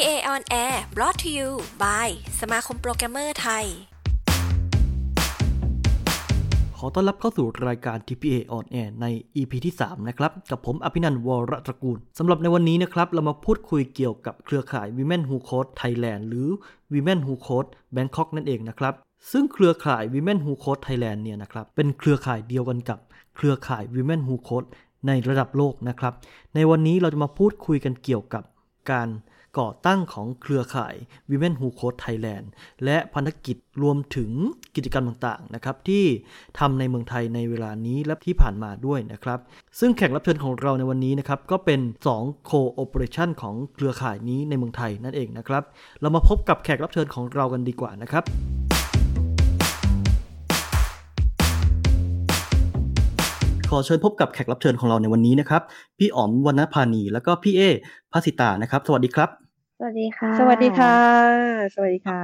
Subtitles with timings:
[0.00, 1.48] PA on Air brought to you
[1.82, 2.08] by
[2.40, 3.64] สมาคมโปรแกรมเมอร์ไทย
[6.78, 16.22] ขอต้อนรับเข้าสู่รายการ TPA on Air ใน EP ที่ 3 นะครับ กับผมอภินันท์วรตระกูลสำหรับในวันนี้นะครับ เรามาพูดคุยเกี่ยวกับเครือข่าย Women Who Code Thailand
[16.28, 16.48] หรือ
[16.92, 18.94] Women Who Code Bangkok นั่นเองนะครับ
[19.32, 22.98] ซึ่งเครือข่าย Women Who Code Thailand เนี่ยนะครับ เป็นเครือข่ายเดียวกันกับ
[23.36, 24.68] เครือข่าย Women Who Code
[25.06, 26.14] ในระดับโลกนะครับ
[26.54, 28.44] ในวันนี้เราจะมาพูดคุยกันเกี่ยวกับ
[28.92, 29.08] การ
[29.58, 30.94] ก่อตั้งของเครือข่าย
[31.30, 32.46] Women Who Code Thailand
[32.84, 34.30] และพันธกิจรวมถึง
[34.76, 36.04] กิจกรรมต่างๆนะครับที่
[36.58, 39.38] ทำในเมืองไทยในเวลานี้และที่ผ่านมาด้วยนะครับ
[39.78, 41.80] ซึ่งแขกรับเชิญของเราในวันนี้นะครับก็เป็น
[42.16, 45.62] 2 Co-operation ของเครือข่ายนี้ในเมืองไทยนั่นเองนะครับ
[46.00, 48.59] เรามาพบกับแขกรับเชิญของเรากันดีกว่านะครับ
[53.70, 55.62] ขอเชิญพบกับแขกรับเชิญของเราในวันนี้นะครับ
[55.98, 57.62] พี่อ๋อมวรรณพานี แล้วก็พี่เอ
[58.12, 59.28] พัสิตานะครับ สวัสดีครับ
[59.78, 60.94] สวัสดีค่ะ สวัสดีค่ะ
[61.74, 62.20] สวัสดีค่ะ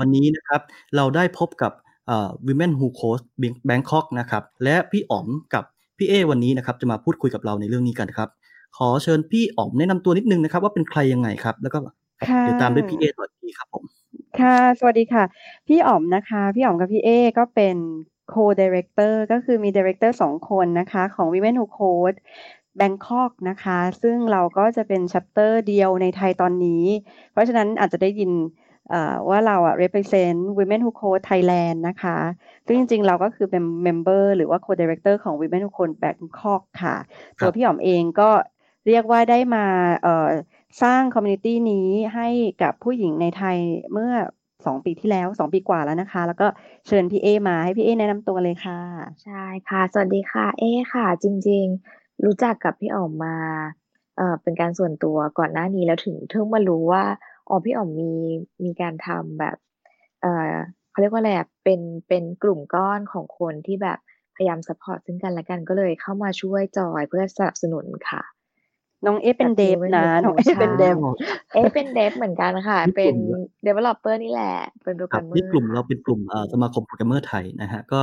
[0.00, 0.60] วันนี้นะครับ
[0.96, 1.72] เราได้พบกับ
[2.06, 3.24] เอ่อ Women Who Coast
[3.68, 5.64] Bangkok นะครับ และพี่อ๋อมกับ
[5.98, 8.28] พี่เอวันนี้นะครับ จะมาพูดคุยกับเราในเรื่องนี้กันครับ
[8.76, 11.78] ขอเชิญพี่อ๋อมแนะนำตัวนิดนึงนะครับ ว่าเป็นใครยังไงครับ แล้วก็
[12.28, 13.84] ค่ะเดี๋ยวตามด้วยพี่เอต่อทีครับผม
[14.40, 15.24] ค่ะ สวัสดีค่ะ
[15.68, 17.76] พี่อ๋อมนะคะ พี่อ๋อมกับพี่เอก็เป็น
[18.32, 22.18] co-director ก็คือมี director สองคนนะคะของ Women Who Code
[22.80, 26.84] Bangkok นะคะ ซึ่งเราก็จะเป็น chapter เดียวในไทยตอนนี้
[27.32, 28.32] เพราะฉะนั้นอาจจะได้ยิน
[28.90, 32.18] เอ่อว่าเราอะ represent Women Who Code Thailand นะคะ
[32.66, 36.96] ซึ่งจริงๆ เราก็คือเป็น member หรือว่า co-director ของ Women Who Code Bangkok ค่ะ
[37.40, 38.30] ตัวพี่อ๋อมเองก็
[38.86, 39.66] เรียกว่าได้มา
[40.02, 40.28] เอ่อ
[40.82, 42.28] สร้าง community นี้ให้
[42.62, 43.58] กับผู้หญิงในไทย
[43.92, 44.12] เมื่อ
[44.66, 46.46] สองปีที่แล้วสองปีกว่าแล้วนะคะ แล้วก็
[46.86, 48.78] เชิญพี่เอมาให้พี่เอแนะนำตัวเลยค่ะ
[49.24, 53.36] ใช่ค่ะ สวัสดีค่ะ เอค่ะ จริง ๆ รู้จักกับพี่อ๋อมมา
[54.16, 57.04] เอ่อเป็นการส่วนตัวก่อนหน้านี้แล้วถึงเพิ่งมารู้ว่า
[57.48, 58.12] อ๋อพี่อ๋อมมี
[58.64, 59.56] มีการทำแบบ
[60.22, 60.52] เอ่อ
[60.90, 61.30] เขาเรียกว่าอะไร
[61.64, 63.98] เป็นเป็นกลุ่มก้อนของคนที่แบบ
[64.36, 68.22] พยายามสปอร์ตซึ่งกันและกันก็เลยเข้ามาช่วยจอยเพื่อสนับสนุนค่ะ
[69.06, 70.96] น้องเอเป็น dev นะน้องเอเป็น dev
[71.52, 74.54] เอเป็น dev เหมือนกันค่ะนี่เป็นกลุ่ม developer นี่แหละ
[74.84, 78.00] เป็นโปรแกรรัมเมอร์ครับ นี่กลุ่มเราเป็นกลุ่มเอ่อสมาคมโปรแกรมเมอร์ไทยนะฮะ ก็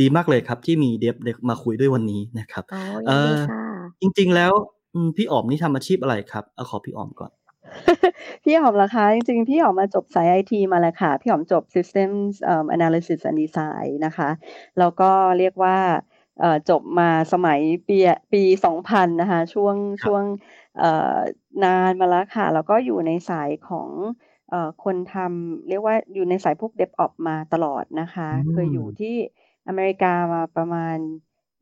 [0.00, 3.64] ดีมากเลยครับที่มี dev เด็กมาคุยด้วยวันนี้นะครับอ๋อเอ่ยินดีอค่ะ
[4.00, 4.52] จริง ๆ แล้ว
[4.94, 7.32] อืมพี่อ๋อมนี่ทำอาชีพอะไรครับเอาขอพี่อ๋อมก่อน
[8.44, 14.28] พี่หอมล่ะคะจริงๆ พี่หอมมาจบสายไอทีมาแล้วค่ะ พี่หอมจบ Systems เอ่อ Analysis and Design นะคะ
[14.78, 16.11] แล้วก็เรียกว่าเอ่อ
[16.70, 17.98] จบมาสมัยปี
[18.32, 20.22] ปี2000นะคะ ช่วงครับช่วง
[20.78, 21.16] เอ่อ
[21.64, 23.90] นานมาแล้วค่ะ แล้วก็อยู่ในสายของ
[24.50, 29.14] เอ่อคนทำเรียกว่าอยู่ในสายพวก DevOps มาตลอดนะคะอืมเคยอยู่ที่
[29.68, 30.96] อเมริกามาประมาณ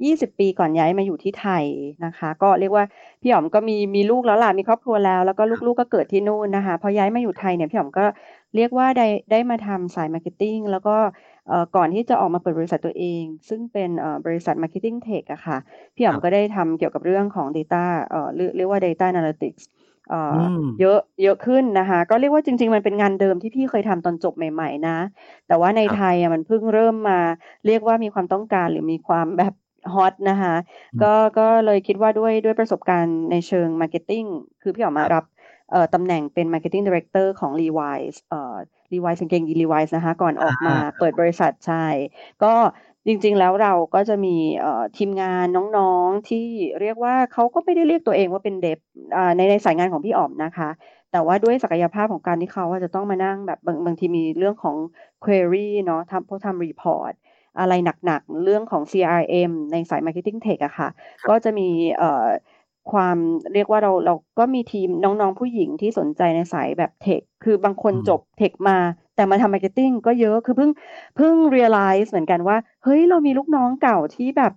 [0.04, 1.64] 20ปีก่อนย้ายมาอยู่ที่ไทย
[2.04, 2.84] นะคะ ก็เรียกว่า
[3.22, 8.04] พี่หอมก็มีมีลูกแล้วล่ะมีครอบครัวแล้ว แล้วก็ลูกๆก็เกิดที่นู่นนะคะ พอย้ายมาอยู่ไทยเนี่ยพี่หอมก็
[8.56, 11.29] เรียกว่าได้ได้มาทำสาย marketing แล้วก็เอ่อ
[11.76, 15.58] ก่อนที่จะออกมาเปิดบริษัทตัวเอง ซึ่งเป็นเอ่อบริษัท Marketing Tech อะค่ะ
[15.94, 19.62] พี่หอคมรับก็ได้ทำเกี่ยวกับเรื่องของ Data เอ่อเรียกเรียกว่า Data Analytics
[20.10, 24.96] เอ่ออมเยอะเยอะขึ้นนะคะ ก็เรียกว่าจริง ๆ มันเป็นงานเดิมที่พี่เคยทำตอนจบใหม่ ๆ นะ
[25.48, 27.18] แต่ว่าในครับไทยอะมันเพิ่งเริ่มมา
[27.66, 29.54] เรียกว่ามีความต้องการหรือมีความแบบ
[29.94, 30.54] ฮอตนะคะ
[30.92, 34.26] อืมก็ก็เลยคิดว่าด้วยด้วยประสบการณ์ในเชิง Marketing
[34.62, 35.24] คือพี่ออกมาครับรับ
[35.70, 38.16] เอ่อตำแหน่งเป็น Marketing Director ของ Levi's
[38.90, 41.86] เอ่อ Levi's กางเกงยี Levi's นะคะ ก่อนออกมาอ่าเปิดบริษัทใช่
[42.42, 42.54] ก็
[43.06, 45.44] จริงๆแล้วเราก็จะมีเอ่อทีมงาน
[45.76, 46.46] น้องๆที่
[46.80, 48.78] เรียกว่าเขาก็ไม่ได้เรียกตัวเองว่าเป็นเดฟ
[49.16, 50.68] อ่าในในสายงานของพี่อ๋อมนะคะ
[51.12, 54.76] แต่ว่าด้วยศักยภาพของการที่เขาอะจะต้องมานั่งแบบบางบางทีมีเรื่องของ
[55.24, 57.12] query เนาะทำพวกทำ report
[57.58, 57.72] อะไร
[58.06, 60.88] หนักๆ เรื่องของ CRM ในสาย Marketing Tech อะค่ะ
[61.28, 61.68] ก็จะมี
[61.98, 62.26] เอ่อ
[62.92, 63.16] ความ
[63.54, 68.78] เรียกว่าเราเราก็มีทีมน้องๆผู้หญิงที่สนใจในสายแบบเทค คือบางคนอืมจบเทคมา
[69.14, 70.70] แต่มาทำ marketing ก็เยอะ คือเพิ่ง
[71.16, 74.52] เพิ่ง realize เหมือนกันว่า เฮ้ยเรามีลูกน้องเก่าที่แบบ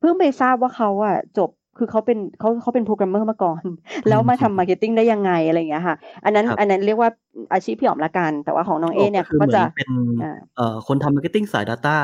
[0.00, 3.62] เพิ่งไปทราบว่าเขาอะจบคือเขาเป็นเขาเขาเป็นโปรแกรมเมอร์มาก่อน
[4.08, 7.10] แล้วมาทำ marketing ได้ยังไงอะไรอย่างเงี้ยค่ะ อันนั้นครับอันนั้นเรียกว่า
[7.52, 9.88] อาชีพพี่หอมละกัน แต่ว่าของน้องเอเนี่ยก็คือก็เหมือจะเป็น
[10.22, 11.96] อ่าเอ่อคนทำมาร์เก็ตติ้งสาย Data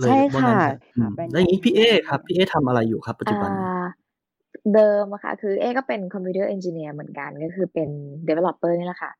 [0.00, 4.01] เลยใช่ว่างั้นค่ะเถอะอืค่ะมเป็นแล้วอย่างนี้พี่เอครับพี่เอทำอะไรอยู่ครับปัจจุบันนี้อ่า
[4.74, 7.90] เดิมอะค่ะ คือเอก็เป็น computer engineer เหมือนกัน ก็คือเป็น
[8.28, 9.12] developer นี่แหละค่ะ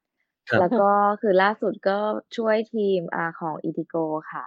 [0.51, 0.91] ครับแล้วก็
[1.21, 1.99] คือล่าสุดก็
[2.37, 4.47] ช่วยทีมอ่าของ Eatigo ค่ะ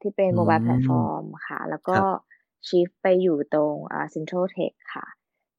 [0.00, 2.24] ที่เป็น mobile platform อืมค่ะ แล้วก็ครับ
[2.68, 5.06] shift ไปอยู่ตรงอ่า Central Tech ค่ะ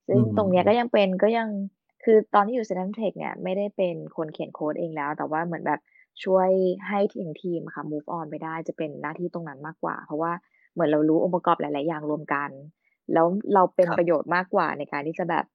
[0.07, 1.47] ซึ่อืมตรงเนี้ยก็ยังเป็นก็ยัง
[2.03, 5.79] คือตอนที่อยู่ Central Tech เนี่ยไม่ได้เป็นคนเขียนโค้ดเองแล้ว แต่ว่าเหมือนแบบ
[6.23, 6.49] ช่วย
[6.87, 10.31] ให้ทีมทีมอะค่ะ move on ไปได้จะเป็นหน้าที่ตรงนั้นมากกว่า เพราะว่า
[10.73, 12.49] เหมือนเรารู้องค์ประกอบหลาย ๆ อย่างรวมกัน
[13.13, 15.45] แล้วเราเป็นครับประโยชน์มากกว่าในการที่จะแบบ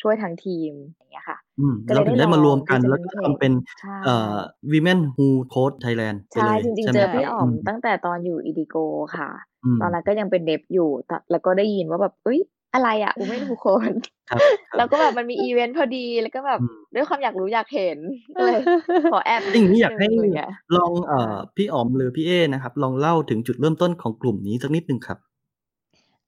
[0.00, 4.36] ช่วยทั้งทีมอย่างเงี้ยค่ะอืมก็เลเรายถึได้งได้ลมาอรวงมกันแล้วก็ presentation ทำเป็นใช่เอ่อ
[4.72, 8.76] Women Who Code Thailand ไปใช่เลยจริงใช่ๆไหเจมอพี่ครับอ๋อมอืมตั้งแต่ตอนอยู่อีดิโก
[9.16, 9.30] ค่ะ
[9.64, 12.40] อืมตอนนั้นก็ยังเป็นเดฟอยู่แต่แล้วก็ได้ยินว่าแบบเอ้ย
[12.74, 14.40] อะไรอะ Women Who Code ครับ
[14.70, 17.98] คแล้รัวบก็แบบมันมีอีเวนต์พอดีแล้วก็แบบอืมด้วยความอยากรู้อยากเห็น
[18.36, 18.58] ก็เลย
[19.12, 25.18] ขอแอบถ้าอย่างนี้อยากนิให้ดนึงอะไรเงี้ยลองเอ่ค่ะอพี่อ๋อมหรือพี่เอนะครับ ลองเล่าถึงจุดเริ่มต้นของกลุ่มนี้สักนิดหนึ่งครับ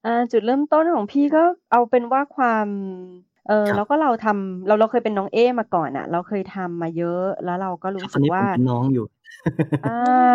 [0.05, 2.67] อ่า จุดเริ่มต้นของพี่ก็เอาเป็นว่าความ
[3.47, 9.05] เออครับแล้วก็เราทำเราเราเคยเป็นน้องเอมาก่อนอะเราเคยทำมาเยอะ แล้วเราก็ครู้รับตสึอนกนี้ผว่ามเป็นน้องอยู่
[9.83, 9.89] อ่า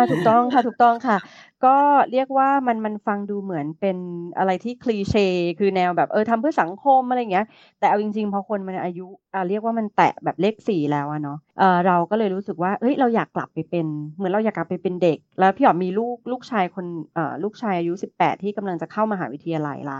[0.09, 1.17] ถูกต้องค่ะ ถูกต้องค่ะ
[1.65, 1.75] ก็
[2.11, 3.97] เรียกว่ามัน มันฟังดูเหมือนเป็น
[4.37, 5.27] อะไรที่คลีเช่
[5.59, 7.45] คือแนวแบบ เออ ทำเพื่อสังคม อะไรอย่างเงี้ย
[7.79, 19.99] แต่เอาจริง ๆ พอคนมันอายุ อ่า เรียกว่ามันแตะแบบเลขสี่แล้วอะเนาะ เออ เราก็เลยรู้สึกว่า เฮ้ย เราอยากกลับไปเป็น เหมือนเราอยากกลับไปเป็นเด็ก แล้วพี่หอมมีลูก ลูกชายคน เอ่อ ลูกชายอายุสิบแปดที่กำลังจะเข้ามหาวิทยาลัยละ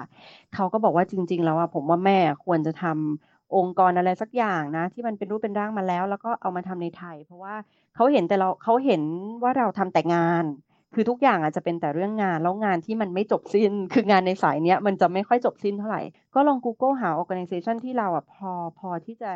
[0.56, 7.56] เขาก็บอกว่าจริง ๆ แล้วอะผมว่าแม่ควรจะทำ องค์กรอะไรสักอย่างนะ ที่มันเป็นรูปเป็นร่างมาแล้ว แล้วก็เอามาทำในไทย เพราะว่า
[7.96, 9.02] เขาเห็นแต่เราเขาเห็น
[9.44, 10.46] ว่าเราทำแต่งาน
[10.96, 16.02] คือทุกอย่างอาจจะเป็นแต่เรื่องงานแล้วงานที่มันไม่จบสิ้น คืองานในสายเนี้ยมันจะไม่ค่อยจบสิ้นเท่าไหร่
[16.36, 19.32] ก็ลอง Google หา organization ที่เราอะพอพอที่จะ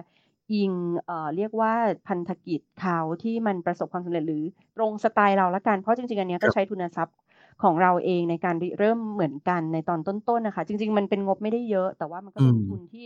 [0.53, 0.71] อิง
[1.05, 1.73] เอ่อเรียกว่า
[2.07, 4.43] พันธกิจเขาที่มันประสบความสำเร็จหรือ
[4.77, 7.15] ตรงสไตล์เราละกัน เพราะจริงๆ อันเนี้ยคก็รับใช้ทุนทรัพย์
[7.63, 13.05] ของเราเองในการริเริ่มเหมือนกันในตอนต้นๆนะคะ จริง ๆ มันเป็นงบไม่ได้เยอะ แต่ว่ามันก็อืเป็นมทุนที่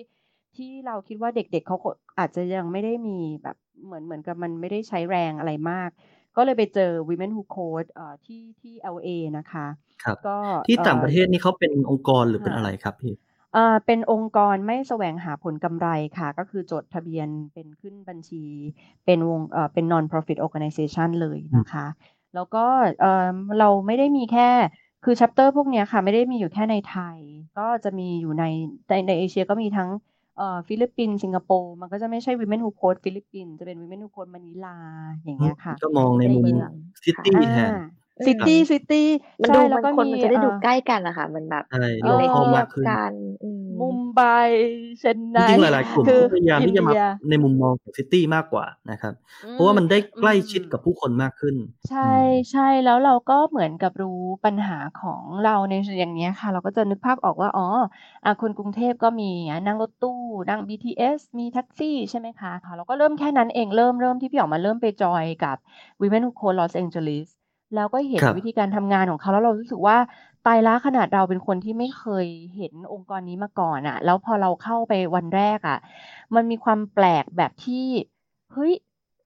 [0.56, 1.86] ที่เราคิดว่าเด็กๆเขาค
[2.19, 5.90] อาจจะยังไม่ได้มีแบบเหมือนเหมือนกับมันไม่ได้ใช้แรงอะไรมาก
[6.36, 9.68] ก็เลยไปเจอ Women Who Code เอ่อที่ที่ LA นะคะ
[10.04, 10.38] ครับก็
[10.68, 13.13] ที่เอ่ต่างอประเทศนี่เขาเป็นองค์กรหรือเป็นค่ะอะไรครับพี่
[13.54, 15.88] เอ่อเป็นองค์กรไม่แสวงหาผลกำไร
[16.18, 18.46] ค่ะ ก็คือจดทะเบียนเป็นขึ้นบัญชี
[19.06, 21.88] เป็นวงเอ่อเป็น non-profit organization เลยอืมนะคะ
[22.36, 22.66] แล้วก็
[23.01, 23.28] เอ่อ
[23.60, 24.50] เราไม่ได้มีแค่
[25.06, 27.18] คือ chapter พวกเนี้ยค่ะ ไม่ได้มีอยู่แค่ในไทย
[27.57, 28.44] ก็จะมีอยู่ใน
[28.90, 30.00] ในในเอเชียก็มีทั้งเอ่อ
[30.68, 34.75] ฟิลิปปินส์สิงคโปร์มันก็จะไม่ใช่ Women Who Code ฟิลิปปินส์จะเป็น Women Who Code มะนิลา
[35.24, 36.71] อย่างอืเงี้มยค่ะ ก็มองในได้มุมยินค่ะ
[37.03, 39.07] ซิตี้อ่าแทนอื ซิมตี้ซิตี้
[39.44, 44.19] มันใช่ดูแล้วมันก็คนมีมันจะได้เอ่ดูอใกล้กันอะค่ะมันแบบใช่เออยู่ในโลคอลเทียมากบขึ้นกันอืมมุมไบ
[45.00, 51.56] เชนไนจริงๆหลายๆกลุ่มคือก็พยายามอินที่จะมาเดียในมุมมองของซิตี้มากกว่านะครับอืเพราะว่ามมันได้อืใกล้มชิดกับผู้คนมากขึ้น
[51.88, 54.10] ใชอื่มใช่แล้วเราก็เหมือนกับรู้
[54.44, 57.63] ปัญหาของเราในอย่างเนี้ยค่ะ เราก็จะนึกภาพออกว่าอ๋อ
[58.24, 60.10] อะคนกรุงเทพก็มีอะนั่งรถตู้
[60.50, 65.57] นั่ง BTS มีแท็กซี่ใช่ไหมคะค่ะเราก็เริ่มแค่นั้นเองเริ่มเริ่มที่พี่ออกมาเริ่มไปจอยกับ
[66.01, 67.27] Women Who Code Los Angeles
[67.75, 69.98] แล้วก็เห็คนรับวิธีการทำงานของเขาแล้วเรารู้สึกว่า
[70.45, 75.77] ตายละขนาดเราเป็นคนที่ไม่เคยเห็นองค์กรนี้มาก่อนอะแล้วพอเราเข้าไปวันแรกอะ
[76.36, 77.86] มันมีความแปลกแบบที่
[78.54, 78.74] เฮ้ย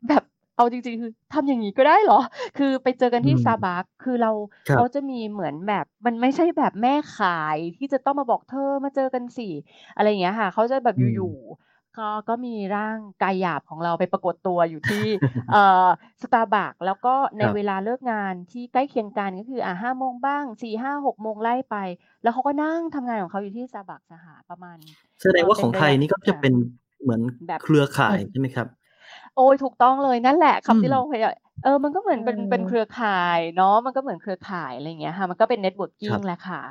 [0.07, 0.24] แบบ
[0.56, 2.19] เอาจริงๆ คือทำอย่างนี้ก็ได้เหรอ
[2.57, 4.31] คือไปเจอกันอืที่ม Starbucks คือเรา
[4.69, 9.50] ครัเขาบจะมีเหมือนแบบ มันไม่ใช่แบบแม่ขายที่จะต้องมาบอกเธอมาเจอกันสิ
[9.96, 15.06] อะไรอย่างเงี้ยค่ะเขาจะแบบอือยู่มๆ ก็ก็มีร่างกายหยาบของเราไปปรากฏตัวอยู่ที่
[15.51, 15.88] เอ่อ
[16.22, 21.75] Starbucks แล้วก็ในครับเวลาเลิกงานที่ใกล้เคียงกันก็คืออะห้าโมงบ้างสี่ห้าหกโมงไล่ไป
[22.24, 24.78] แล้วเขาก็นั่งทำงานของเขาอยู่ที่ Starbucks อะค่ะประมาณ
[25.22, 26.54] แสดเอ่งอว่าเป็ขนองไทระยยะนี่ก็จะค่ะเป็น
[27.01, 28.68] เหมือนแบบเครือข่าอืยมใช่ไหมครับ
[29.36, 35.60] โอ้ยถูกต้องเลยนั่นแหละอืคำที่มเราพยายาม เออมันก็เหมือนอืเป็นเป็นเคมรือข่ายเนาะมันก็เหมือนเครือข่ายอะไรอย่างเงี้ยค่ะ มันก็เป็น
[36.08, 36.62] ค networking รับแหละค่ะ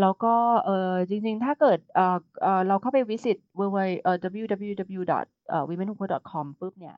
[0.00, 0.34] แล้วก็
[0.64, 5.02] เออจริงๆ ถ้าเกิดเออเออเราเข้าไป visit www เอ่อ www.
[5.48, 6.96] เอ่อ womenwhocode.com ปุ๊บเนี่ย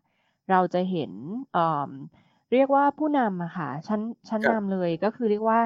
[0.50, 1.12] เราจะเห็น
[1.52, 1.90] เอ่อ
[2.52, 5.60] เรียกว่าผู้นำอะค่ะชั้นชั้นครับนำเลยก็คือเรียกว่า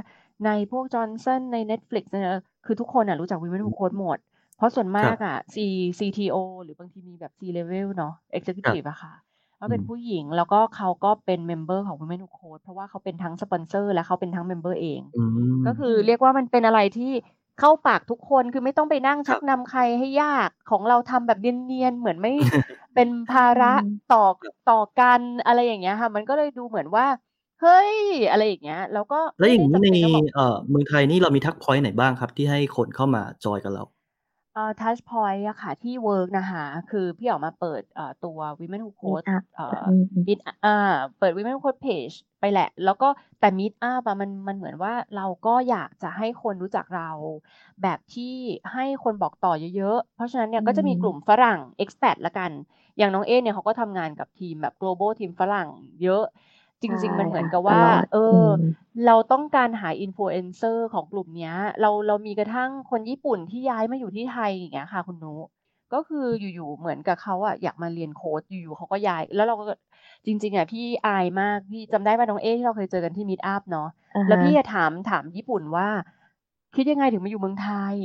[0.46, 2.28] ในพวกจอห์นสันใน Netflix เนี่ย
[2.66, 4.18] คือทุกคนอะรู้จัก Women Who Code อืม หมด
[4.56, 5.56] เพราะส่วนมารักบอะ C
[5.99, 8.14] CTO หรือบางทีมีแบบ C level เนาะ
[8.64, 9.12] ครับ executive อะค่ะ
[9.62, 15.23] ก็อืมเป็นผู้หญิงแล้วก็เขาก็เป็น member ของ Women Who Code เพราะว่าเขาเป็นทั้งสปอนเซอร์และเขาเป็นทั้ง member เองอื
[15.62, 17.12] มก็คืออืมเรียกว่ามันเป็นอะไรที่
[17.61, 22.33] เข้าปากทุกคนคือไม่ต้องไปนั่งคชัรักบนำใครให้ยากของเราทำแบบเนียนๆเหมือนไม่
[22.95, 27.07] เป็นภาอืระมต่อครับต่อกันอะไรอย่างเงี้ยค่ะ มันก็เลยดูเหมือนว่า
[27.61, 27.92] เฮ้ย
[28.31, 33.85] อะไรอย่างเงี้ย แล้วก็แล้วไม่อย่าได้งนี้จำในเป็นต้องบอกเอ่อเมืองไทยนี่เรามีทักพอยต์ไหนบ้างครับ ที่ให้คนเข้ามาจอยกับเรา
[34.54, 40.38] เอ่อ touch point อะค่ะ ที่เวิร์กนะคะ คือพี่ออกมาเปิด เอ่อ ตัว Women Who มี Code อัพเอ่อ อืม Meet
[40.64, 40.76] อ่า
[41.18, 43.09] เปิด Women Who Code page ไปแหละ แล้วก็
[43.40, 47.11] แต่ Meet Up อะ มัน มันเหมือนว่า เราก็อยากจะให้คนรู้จักเรา
[47.82, 48.35] แบบที่
[48.73, 52.50] ให้คนบอกต่อเยอะ ๆ เพราะฉะนั้นเนี่อืยก็จะมีกลุ่มม ฝรั่ง expat ละกัน
[52.99, 55.68] อย่างน้องเอเนี่ย เขาก็ทำงานกับทีมแบบ global ทีมฝรั่ง
[56.02, 56.25] เยอะ
[56.82, 58.58] จใช่ริง ๆ มันเหมือนค่ะกับตว่าลอดเออือม
[59.06, 65.34] เราต้องการหา influencer ของกลุ่มเนี้ย เราเรามีกระทั่งคนญี่ปุ่นที่ย้ายมาอยู่ที่ไทยอย่างเงี้ยค่ะ คุณนุ
[65.92, 69.64] ก็คืออยู่ๆเหมือนกับเขาอะอยากมาเรียนโค้ดอยู่ๆเขาก็ย้าย แล้วเราก็
[70.26, 75.88] จริงๆอะพี่อายมากพี่จำได้ป่ะน้องเอที่เราเคยเจอกันที่ Meet Up เนาะอะแล้วฮะพี่อะถามถามญี่ปุ่นว่า
[76.74, 77.96] คิดยังไงถึงมาอยู่เมืองไทย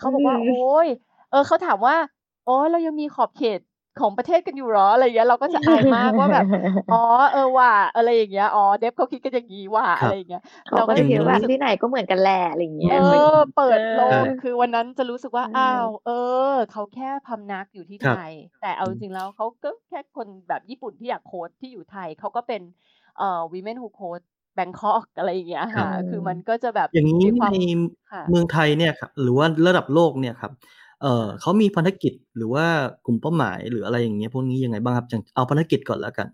[0.00, 0.88] ขาบอกว่ามโอ๊ย
[1.30, 1.96] เออเขาถามว่า
[2.44, 3.60] โอ้เรายังมีขอบเขต
[4.00, 6.44] ของประเทศกันอยู่หรออะไรอย่างเงี้ยเราก็จะอายมากว่าแบบ
[6.90, 6.96] อ๋อ
[7.32, 16.12] เออว่าอะไรอย่างเงี้ยอ๋อเดฟเขาคิดกันอย่างนี้ว่าครับอะไรอย่างเงี้ยเขาเราก็ก็จะจะคิดรู้ว่าสึกที่ไหนก็เหมือนกันแหละอะไรอย่างเงี้ยเอไม่อเปิดโลเอกอคือวันนั้นจะรู้สึกว่าใช่อ้าวเออ
[16.70, 18.30] เขาแค่พำนักอยู่ที่ครัไทบย
[18.60, 22.62] แต่เอาอืจมริงๆแล้วเขาก็แค่คนแบบญี่ปุ่นที่อยากโค้ชที่อยู่ไทยเขาก็เป็น
[23.16, 24.24] เอ่อ women who coach
[24.58, 27.56] Bangkok อะไรอย่างเงี้ยครัค่ะบคือมันก็จะแบบอย่างนี้มีควาในม
[28.10, 30.52] ค่ะเมืองไทยเนี่ยครับหรือว่าระดับโลกเนี่ยครับ
[31.02, 32.66] เออเขามีพันธกิจหรือว่า
[33.06, 36.28] กลุ่มเป้าหมายหรืออะไรอย่างเงี้ยพวกนี้ยังไงบ้างครับอย่างเอาพันธกิจก่อนแล้วกัน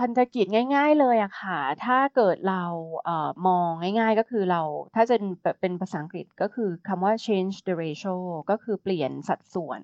[0.00, 2.64] พันธกิจง่าย ๆ เลยอะค่ะ ถ้าเกิดเรา
[3.04, 4.62] เอ่อมองง่าย ๆ ก็คือเรา
[4.94, 5.16] ถ้าจะ
[5.60, 8.14] เป็นภาษาอังกฤษก็คือคำว่า change the ratio
[8.50, 9.80] ก็คือเปลี่ยนสัดส่วน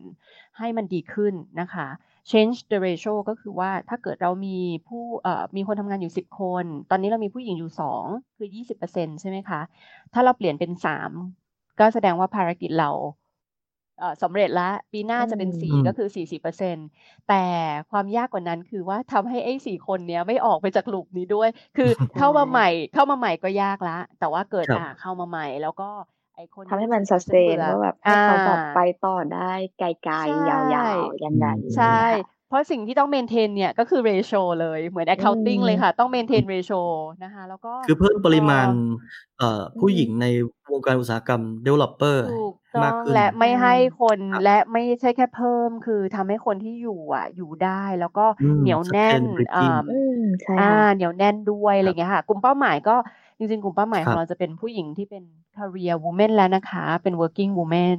[0.59, 1.87] ให้มันดีขึ้นนะคะ
[2.31, 8.05] change the ratio ก็คือว่าถ้าเกิดเรามีผู้เอ่อมีคนทำงานอยู่ 10 คน ตอนนี้เรามีผู้หญิงอยู่ 2
[8.37, 9.61] คือ 20%ใช่ไหมคะ
[10.13, 11.11] ถ้าเราเปลี่ยนเป็น 3
[11.81, 12.91] ก็แสดงว่าภารกิจเรา
[14.23, 16.87] สำเร็จแล้วปีหน้าอืจะเป็นมอื4มก็คือ40%
[17.29, 17.45] แต่
[17.91, 25.91] ความยากกว่านั้นคือว่าทำให้ไอ้4คนเนี้ยไม่ออกไปจากหลุมนี้ด้วย คือใช่เข้ามาใหม่เข้ามาใหม่ก็ยากแล้วแต่ว่าเกิดครับอ่าเข้ามาใหม่ แล้วก็
[26.37, 29.39] ไอ้คนทำให้ยี่มันสิบสเปอร์เซ็นต์ sustain เบื่อว่าแบบให้อ่าเขาแบบไปต่อได้
[29.77, 32.21] ไกลใช่ๆยาวๆยัอืงไงมอย่างใช่นี้ค่ะ
[32.53, 36.81] เพราะสิ่งที่ต้อง maintain เนี่ยก็คือ ratio เลยเหมือนอื accounting เลยมค่ะ ต้องอื maintain ม ratio
[37.25, 38.69] นะคะแล้วก็คือเพิ่มปพริอมาณ
[39.37, 40.27] เอ่ออืผู้หญิงมใน
[40.73, 52.97] วงการอุตสาหกรรม developer ถูกให้ต้มาอกงขึ้นและไม่ใช่ให้คนครับและไม่ใช่แค่เพิ่ม คือทำให้คนที่อยู่อะอยู่ได้แล้วก็อืมเหนียวแน่น sustainability อ่าอืมใช่อ่าค่ะเหนียวแน่นด้วยอะคไรอรับย่างเงี้ยค่ะกลุ่มเป้าหมายก็
[53.39, 55.23] จริงๆ กลุ่มเป้าหมายคขอรังบเราจะเป็นผู้หญิงที่เป็น
[55.57, 57.97] career woman แล้วนะคะ เป็น working woman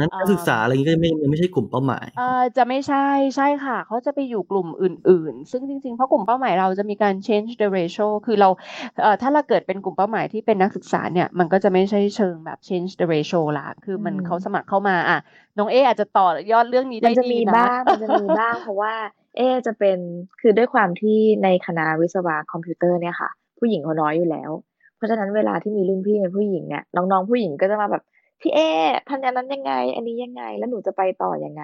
[0.00, 8.48] นั้นเอ่การศึกอษาอะไรงี้ก็ยังไม่ยังไม่ใช่กลุ่มเป้าหมายเอ่อจะไม่ใช่ใช่ค่ะ เขาจะไปอยู่กลุ่มอื่น ๆ ซึ่งจริงๆ เพราะกลุ่มเป้าหมายเราจะมีการ change the ratio คือเรา
[9.02, 15.18] เอ่อถ้าเราเกิดเป็นกลุ่มเป้าหมายที่เป็นนักศึกษาเนี่ย มันก็จะไม่ใช่เชิงแบบ change the ratio ละคืออืมันมเขาสมัครเข้ามาอะ
[15.58, 18.94] น้องเออาจจะต่อยอดเรื่องนี้มัได้นจะดีมีนะบ้างมันจะมีบ้างเพราะว่า
[19.36, 19.98] เอ๊ะจะเป็น
[20.40, 24.50] คือด้วยความที่ในคณะวิศวะคอมพิวเตอร์เนี่ยค่ะ ผู้หญิงเขาน้อยอยู่แล้ว
[24.96, 28.02] เพราะฉะนั้นเวลาที่มีรุ่นพี่เป็นผู้หญิงเนี่ยน้องๆผู้หญิงก็จะมาแบบ
[28.40, 28.58] พี่เอ
[29.08, 31.62] ทำอย่างนั้นยังไง อันนี้ยังไง แล้วหนูจะไปต่อยังไง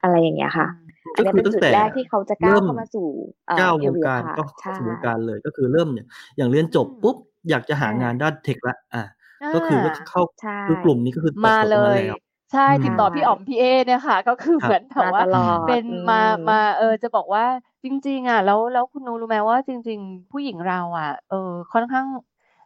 [0.00, 0.76] อะไรอย่างเงี้ยอืค่ะม
[1.12, 3.02] อันก็เนี้ยคือเป็นตั้งจุดแต่แรกที่เขาจะก้าวเริ่มเข้ามาสู่
[3.46, 6.06] เอ่อก้าววง career การ path ก็เข้าใช่สู่วงการเลยก็คือเริ่มเนี่ย
[6.36, 7.16] อย่างเรียนอืจบมปุ๊บ
[7.50, 9.02] อยากจะหาอ่างานด้านเทคแล้วอ่า
[9.40, 12.16] อ่าก็คือก็เข้าใช่คือกลุ่มนี้ก็คือเติบมาโตตเลรงนั้นยแล้ว
[12.50, 17.44] ใช่อืติดมต่อพี่อ๋อมพี่เอเนี่ยค่ะ ก็คือครัเหมืบอนแบบมาว่าตลอเป็ดนอืมามมาเออจะบอกว่า
[17.84, 21.36] จริง ๆ อะ แล้วแล้วคุณนูรู้ไหมว่าจริง ๆ ผู้หญิงเราอะ เออ
[21.72, 22.06] ค่อนข้าง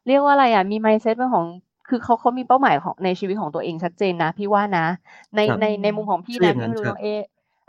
[0.05, 1.49] เรียกว่าอะไรอะมี mindset เป็นของ
[1.89, 4.87] คือเขาเขามีเป้าหมายของในชีวิตของตัวเองชัดเจนนะ พี่ว่านะ
[5.35, 7.09] ในครับในอืในมมุมของพี่เชื่อนะอย่างพี่นั้นไม่รู้ครับน้องเอ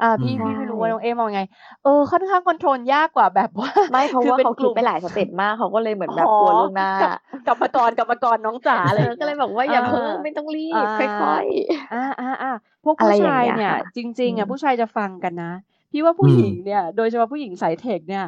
[0.01, 1.41] อ่าอืพี่มใช่พี่ไม่รู้ว่าน้องเอมองไง
[1.81, 7.09] เออค่อนข้างคอนโทรลยากกว่าแบบว่าไม่เพราะคือว่าเป็นเขากคิดลุ่มไปหลายสเต็ปมากเขาก็เลยเหมือนอ๋แบอบกลัวล่วงหน้ากับ
[7.47, 11.47] กรรมกรกรรมกรน้องจ๋าอะไรเอออย่างก็เงี้เลยยบอกว่าเออย่าเพิ่งอไม่ต้องรีอ่าบค่อย
[11.91, 12.49] อ่าอ่าอ่า
[12.83, 15.45] พวกๆอะไรผู้อย่าชางยเงี้ยเนี่ยค่ะจอืริง ๆอะมผู้ชายจะฟังกันนะ
[15.91, 18.23] พี่ว่าอืผู้หมญิงเนี่ย โดยเฉพาะผู้หญิงสายเทคเนี่ย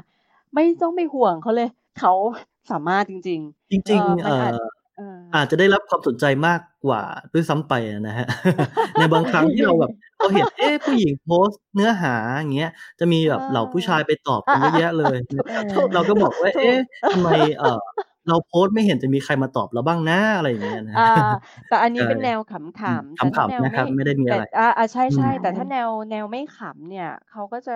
[0.56, 2.12] ไม่ต้องไปห่วงเขาเลยเขา
[2.70, 3.40] สามารถจริง
[3.72, 4.54] จๆริเอ่งอๆมัเอ่นอาจ
[5.00, 5.02] อ
[5.32, 7.04] เอออาจจะได้รับความสนใจมากกว่า
[7.34, 8.26] ด้วยซ้ำไปอะนะครับ
[8.98, 16.80] ในบางครั้งที่เราแบบเราเห็นเอ๊ะผู้หญิงโพสต์เนื้อหาอย่างเงี้ย จะมีเอแบบเหล่าผู้ชายอไปตอบอากันเยอะแยะเลยๆๆถูกเอถูกเราก็บอกว่าถูเอ๊ะก
[17.12, 17.80] ทำไมเอ่อ
[18.28, 21.02] เราโพสต์ไม่เห็นจะมีใครมาตอบเราบ้างนะอะไรอย่างเงี้ยนะอ่า
[21.68, 22.52] แต่อันนี้ใช่เป็นแนวข
[22.86, 27.74] อืมำๆแต่ถ้าขำแนๆวนะคไม่รับ ไม่ได้มีแต่อะไรอาอาใอืช่มๆแต่ถ้าแนวแนวไม่ขำเนี่ยเขาก็จะ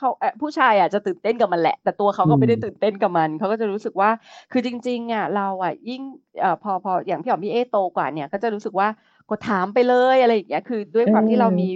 [0.00, 4.10] เขาเอ่อผู้ชายอะจะตื่นเต้นกับมันแหละ แต่ตัวเขาอืก็ไม่ได้มตื่นเต้นกับมันเขาก็จะรู้สึกว่า
[4.52, 6.02] คือจริง ๆอะเราอะยิ่ง
[6.40, 8.88] เอ่อพอพออย่างพี่อ๋อมพี่เอ๊โตกว่าเนี่ย ก็จะรู้สึกว่า
[9.28, 11.68] ก็ถามไปเลยอะไรอย่างเงี้ยคือด้วยอืความที่เรามมี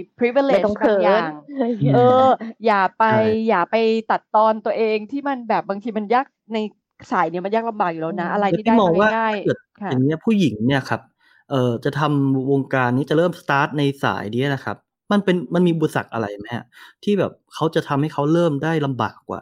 [0.49, 2.25] ไม่ privilege ต้องบาเขิงอย่านงอะไรอย่างอืเงี้ยเอมอ
[2.65, 3.17] อย่าไปใช่
[3.47, 3.75] อย่าไป
[4.09, 6.57] ตัดตอนตัวเองที่มันแบบบางทีมันยากใน
[7.11, 11.01] สายเนี่ยมันยากลำบากอยู่แล้อืวนะมอะไรแต่ที่พี่ได้มองมาว่าง่ายถ้าเกิดๆค่อะย่างเงี้ยผู้หญิงเนี่ยครับ
[11.49, 14.77] เอ่อจะทำวงการนี้จะเริ่มสตาร์ตในสายเนี้ยนะครับ
[15.11, 16.63] มันเป็นอืมันมีมอุปสรรคอะไรไหมครับ
[17.03, 19.41] ที่แบบเขาจะทำให้เขาเริ่มได้ลำบากกว่า?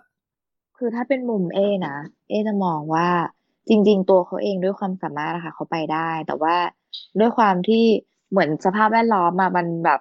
[0.78, 1.96] คือถ้าเป็นมุมเอ๊นะ
[2.30, 3.08] เอ๊จะมองว่า
[3.70, 6.56] จริง ๆ ตัวเขาเองด้วยความสามารถอะค่ะเขาไปได้ แต่ว่า
[7.20, 7.84] ด้วยความที่
[8.32, 10.00] เหมือนสภาพแวดล้อมอะมันแบบ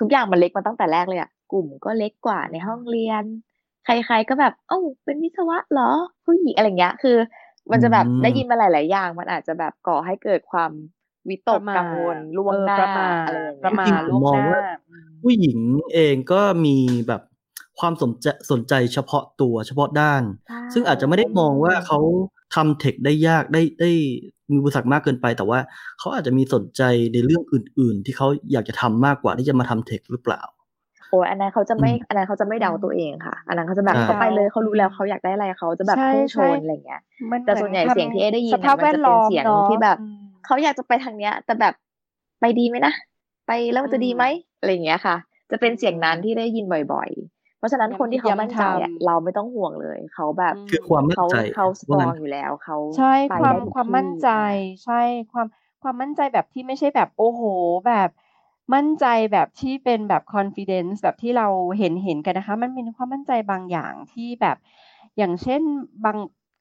[0.00, 3.24] ทุกอย่างมันเล็กมาตั้งแต่แรกเลยอะกลุ่มก็เล็กกว่าอืในห้องมเรียน
[3.84, 5.90] ใคร ๆ ก็แบบ"อ้าวเป็นวิศวะเหรอ?
[6.24, 7.16] ผู้หญิง"อะไรอย่างเงี้ย คือ
[7.70, 10.70] อมันืจะแบบได้ยินมมาหลาย ๆ อย่าง มันอาจจะแบบก่อให้เกิดความ
[11.28, 15.58] วิตประกหม่กัางวลล่วเองอหน้าประหม่าอะไรอย่างปเงี้ระยหม่าจริงๆผล่มวงมอหงน้าว่าอืมผู้หญิง
[15.94, 16.76] เองก็มี
[17.08, 17.22] แบบ
[17.80, 21.98] ความสนจะสนใจเฉพาะตัวเฉพาะด้านใช่ซึ่งอาจจะไม่ได้อืมองว่ามเขา
[22.54, 23.90] ทำเทคได้ยากได้ได้
[24.50, 25.58] มีอุปสรรคมากเกินไปแต่ว่า
[25.98, 30.42] เขาอาจจะมีสนใจในเรื่องอื่น ๆ ที่เขาอยากจะทำมากกว่าที่จะมาทำเทคหรือเปล่า?
[31.10, 41.74] โอ๊ยอันนั้นเขาจะอืไม่มอันนั้นเขาจะไม่อืเดามตัวเองค่ะ อันนั้นเขาจะแบใช่บเขาเดาไปเลยเขาอืรู้แล้วมเขาอยากได้อะไรเขาจะแบใบพุ่งชช่นอะไรอย่างเงี้ยๆมันแต่เหมืส่อวนนใหญ่ทเสียงที่เอ๊ได้ยิำสนภาน่ะพมันแวดจะลเป็น้อมเสียงเนาะที่แบบอืม เขาอยากจะไปทางเนี้ย แต่แบบ
[42.40, 42.92] ไปดีไหมนะ
[43.46, 44.24] ไปแล้วอืมันจะดีไหมม
[44.58, 45.16] อะไรอย่างเงี้ยค่ะ
[45.50, 54.46] จะเป็นเสียงนั้นที่ได้ยินบ่อย ๆ เพราะฉะนั้นคนที่เขามั่นใจอะเราไม่ต้องห่วงเลยเขาแบบคือความมั่นเขาใจเขาสตรว่าองงั้นอยู่แล้วเขาใช่ไปความได้ทุกความที่มั่นใจใช่
[54.84, 55.00] ใช่
[55.32, 55.46] ความ
[55.82, 57.42] ความมั่นใจแบบที่ไม่ใช่แบบโอ้โห
[57.86, 58.08] แบบ
[58.74, 61.48] มั่นใจแบบที่เป็นแบบ confidence แบบที่เรา
[61.78, 64.56] เห็นเห็นกันนะคะ มันมีความมั่นใจบางอย่างที่แบบ
[65.16, 65.62] อย่างเช่น
[66.04, 66.16] บาง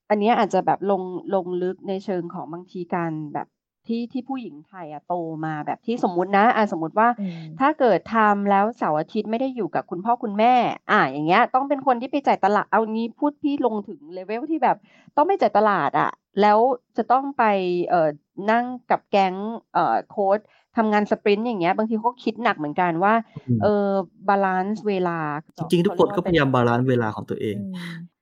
[0.09, 1.01] อันเนี้ยอาจจะแบบลง
[1.35, 3.47] ลงลึกในเชิงของบางทีการแบบ
[3.87, 5.13] ที่ที่ผู้หญิงไทยอะโต
[5.45, 10.53] มาแบบที่สมมุตินะอะสมมุติว่าอืมถ้าเกิดทำแล้วเสาร์อาทิตย์ไม่ได้อยู่กับคุณพ่อคุณแม่
[10.91, 14.77] อ่าอย่างเงี้ย ต้องเป็นคนที่ไปจ่ายตลาดเอางี้พูดพี่ลงถึงเลเวลที่แบบ
[15.15, 16.11] ต้องไปจ่ายตลาดอะ
[16.41, 16.59] แล้ว
[16.97, 17.43] จะต้องไป
[17.89, 18.09] เอ่อ
[18.51, 19.33] นั่งกับแก๊ง
[19.73, 20.39] เอ่อโค้ด
[20.77, 23.13] ทำงาน sprint อย่างเงี้ยบางทีเขาก็คิดหนักเหมือนกันว่า
[23.47, 23.87] อืมเออ
[24.27, 25.19] balance เวลา
[25.55, 28.14] จริงๆทุกคนก็พยายาม balance เวลาของตัวเองอืมใน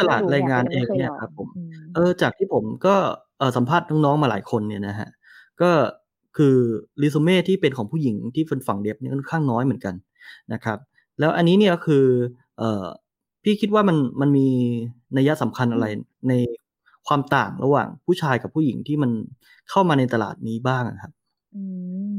[0.00, 2.94] ตลาดแรงงานเองขาเนี่ยไม่ครับผมอืมเออจากที่ผมก็
[3.38, 5.08] เออสัมภาษณ์น้องๆมาหลายคนเนี่ยนะฮะ
[5.62, 5.70] ก็
[6.36, 6.56] คือ
[7.02, 9.94] รีสูเม่ที่เป็นของผู้หญิงที่เป็นฝั่ง dev เนี่ยค่อนข้างน้อยเหมือนกัน
[10.52, 10.78] นะครับ
[11.18, 12.04] แล้วอันนี้เนี่ยก็คือ
[12.58, 12.84] เออ
[13.42, 14.48] พี่คิดว่ามันมันมี
[15.16, 15.86] นัยสำคัญอะไร
[16.28, 16.34] ใน
[17.06, 19.10] ความต่างระหว่างผู้ชายกับผู้หญิงที่มัน
[19.70, 21.12] เข้ามาในตลาดนี้บ้างอะครับ
[21.54, 21.62] อื
[22.08, 22.10] ม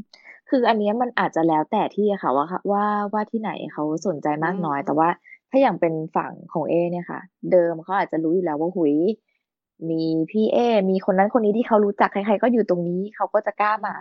[0.50, 5.10] คืออันเนี้ยมันอาจจะแล้วแต่ที่อะค่ะว่าว่าว่าที่ไหนเขาสนใจมากน้อยอืมแต่ว่า
[5.52, 8.96] ถ้าอย่างเป็นฝั่งของเอเนี่ยค่ะ เดิมเขาอาจจะรู้อยู่แล้วว่าหุย
[9.90, 10.58] มีพี่เอ
[10.90, 13.96] มีคนนั้นคนนี้ที่เขารู้จักใครๆก็อยู่ตรงนี้เขาก็จะกล้ามา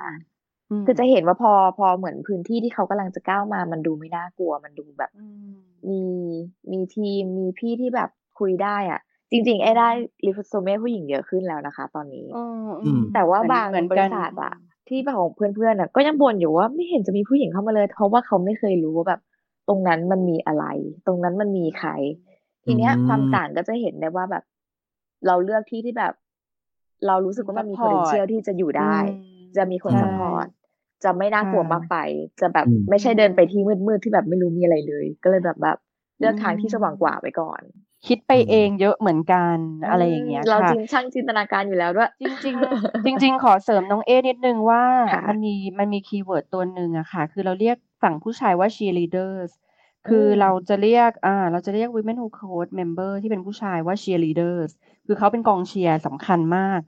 [0.80, 5.52] มคือจะเห็นว่าพอพอเหมือนพื้นที่ที่เขากำลังจะก้าวมา มันดูไม่น่ากลัว มันดูแบบอืม
[5.88, 6.02] มี
[6.73, 9.88] มีทีมมีพี่ที่แบบคุยได้อะ จริง ๆ ไอ้ได้
[10.25, 14.54] รีฟโซเม่ผู้หญิงเยอะขึ้นแล้วนะคะ ตอนนี้อืมอืมแต่ว่าเหมือนบางเหมือนกัริษัทอะ
[14.88, 19.21] ที่ของเพื่อนๆอะก็ยังบ่นอยู่ว่าไม่เห็นจะมีผู้หญิงเข้ามาเลย เพราะว่าเขาไม่เคยรู้ว่าแบบ
[19.69, 20.64] ตรงนั้นมันมีอะไร
[21.07, 21.90] ตรงนั้นมันมีใคร
[22.64, 24.45] ทีเนี้ยอืมความต่างก็จะเห็นได้ว่าแบบ
[25.26, 26.14] เราเลือกที่ที่แบบ
[27.07, 30.47] เรารู้สึกว่ามันมี Support potential ที่จะอยู่ได้อืมจะมีคนใช่ support
[31.05, 31.97] จะไม่น่ากลัวค่ะมากไป
[32.40, 35.79] จะแบบอืมไม่ใช่เดินไปที่มืดๆที่แบบไม่รู้มีอะไรเลย ก็เลยแบบแบบ
[36.19, 37.63] เลือกทางอืมที่สว่างกว่าไว้ก่อน
[38.06, 39.56] คิดไปเองเยอะเหมือนกัน
[39.91, 44.82] อะไรอย่างเงี้ยเราค่ะจริงช่างจินตนาการอยู่แล้วด้วยจริงๆจริงๆขอเสริมน้องเอนิดนึงว่า
[45.13, 49.50] ค่ะมันมีมันมีคีย์เวิร์ดตัวหนึ่งอะค่ะ คือเราเรียก ฝั่งผู้ชายว่า cheerleaders
[50.08, 54.71] คืออมเราจะเรียกอ่าเราจะเรียก women who code member ที่เป็นผู้ชายว่า cheerleaders
[55.06, 56.80] คือเขาเป็นกองเชียร์สำคัญมาก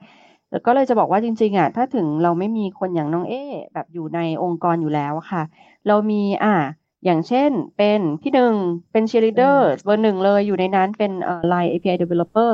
[0.50, 3.34] แล้วก็เลยจะบอกว่าจริงๆอะถ้าถึงเราไม่มีคนอย่างน้องเอ
[3.74, 5.42] แบบอยู่ในองค์กรอยู่แล้วอะค่ะ
[5.86, 6.56] เรามีอ่า
[7.04, 8.54] อย่างเช่นเป็นพี่หนึ่ง
[8.92, 12.50] เป็น cheerleader เบอร์หนึ่งเลยอยู่ในนั้นเป็นเอ่อ line API developer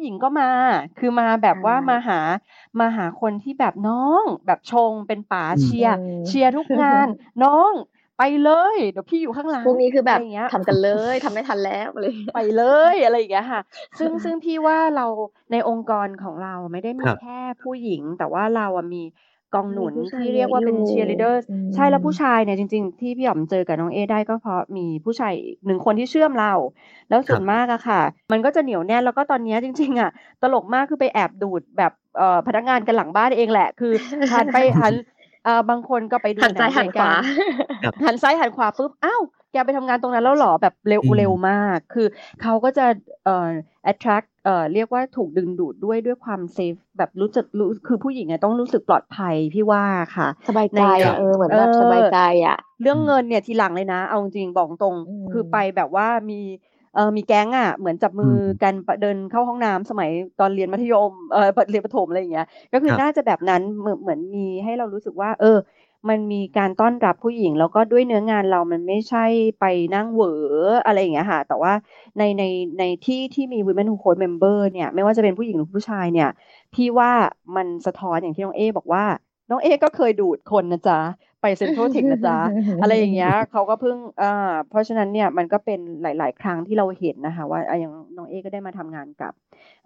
[0.00, 0.50] ผู้หญิงก็มา
[0.98, 2.20] คือมาแบบว่าใช่มาหา
[2.80, 7.08] มาหาคนที่แบบน้องแบบชงเป็นป๋าอืมเชียร์อืมเชียร์ทุกงาน
[7.44, 7.72] น้อง
[8.18, 13.60] ไปเลยเดี๋ยวพี่อยู่ข้างหลังพวกนี้คือแบบะไรย่างเงี้ยทำกันเลยทำไม่ทันแล้วอะไรอย่างเงี้ยไปเลยอะไรอย่างเงี้ยค่ะ
[13.98, 15.06] ซึ่งซึ่งพี่ว่าเรา
[15.52, 19.02] ในองค์กรของเราไม่ได้มีครับแค่ผู้หญิง แต่ว่าเราอะมี
[19.54, 26.52] กองหนุนมีผู้ชายที่เรียกว่าเป็นเยอะอยู่ cheerleaders อืม ใช่แล้วผู้ชายเนี่ยจริง ๆ ที่พี่หยอมเจอกับน้องเอได้ก็เพราะมีผู้ชายอีกหนึ่งคนที่เชื่อมเรา
[27.08, 28.00] แล้วส่วนมากอะค่ะ
[28.32, 30.10] มันก็จะเหนียวแน่นแล้วก็ตอนเนี้ยจริง ๆอะ
[30.42, 33.92] ตลกมากคือไปแอบดูดแบบเอ่อพนักงานกันหลังบ้านเองแหละ คือ
[34.34, 34.94] หันไปหัน
[35.44, 37.10] เอ่อบางคนก็ไปดูหันซ้ายงหันขวา
[37.84, 39.22] ครับหันซ้ายหันขวาปุ๊บอ้าว
[39.52, 42.06] แกไปทำงานตรงนั้นแล้วเหรอแบบเร็วอืมเร็วมาก คือ
[42.42, 42.86] เขาก็จะ
[43.24, 43.48] เอ่อ
[43.90, 49.84] attract เอ่อเรียกว่าถูกดึงดูดด้วยด้วยความ safe แบบรู้จักรู้คือผู้หญิงอะต้องรู้สึกปลอดภัยพี่ว่า
[50.16, 56.40] ค่ะ สบายใจในอะเออเหมือนแบบเออสบายใจอะ เรื่องเงินเนี่ยทีหลังเลยนะ เอาจริงๆบอกตรงอืมคือไปแบบว่ามี
[56.94, 65.48] เออมีแก๊งอะเหมือนจับมืออมกันปะเดินเข้าห้องน้ำสมัยตอนเรียนมัธยมเออเรียนประถมอะไรอย่างเงี้ยก็คือครับน่าจะแบบนั้นเหมือนเหมือนมีให้เรารู้สึกว่า เออ
[66.08, 69.24] มันมีการต้อนรับผู้หญิง แล้วก็ด้วยเนื้องานเรามันไม่ใช่
[69.60, 70.28] ไปนั่งเหวอ
[70.84, 71.72] อะไรอย่างเงี้ยค่ะแต่ว่า
[72.18, 72.42] ในใน
[72.78, 76.28] ในที่ที่มี women who code member เนี่ยไม่ว่าจะเป็นผู้หญิงหรือผู้ชายเนี่ย
[76.74, 77.10] พี่ว่า
[77.56, 79.04] มันสะท้อนอย่างที่น้องเอบอกว่า
[79.50, 80.96] น้องเอก็เคยดูดคนนะจ๊ะ
[81.42, 82.38] ไปเซ็นทรัลเทคนะจ๊ะ
[82.82, 89.32] อะไรอย่างเงี้ยเขาก็เพิ่งอ่าเพราะฉะนั้นเนี่ยมันก็เป็นหลาย ๆ ครั้งที่เราเห็นนะคะ ว่าอะอย่างน้องเอก็ได้มาทำงานกับ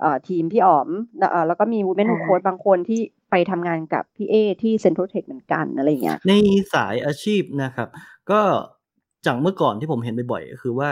[0.00, 0.88] เอ่อทีมพี่อ๋อม
[1.18, 6.32] แล้วอ่าแล้วก็มี women who อ่า code บางคนที่ไปทำงานกับพี่เอที่ Central Tech เหมือนกันอะไรอย่างเงี้ยใน
[6.74, 7.88] สายอาชีพนะครับ
[8.30, 8.40] ก็
[9.26, 10.90] จากเมื่อก่อนที่ผมเห็นบ่อยๆก็คือว่า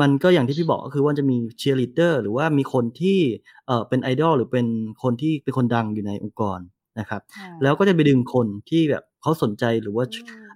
[0.00, 3.18] มันก็อย่างที่พี่บอกก็คือว่าจะมีเชียร์ลีดเดอร์หรือว่ามีคนที่
[3.66, 4.66] เอ่อเป็นไอดอลหรือเป็น
[5.02, 6.60] คนที่เป็นคนดังอยู่ในองค์กร
[7.00, 7.20] นะครับ
[7.62, 10.04] แล้วก็จะไปดึงคนที่แบบ เขาสนใจหรือว่า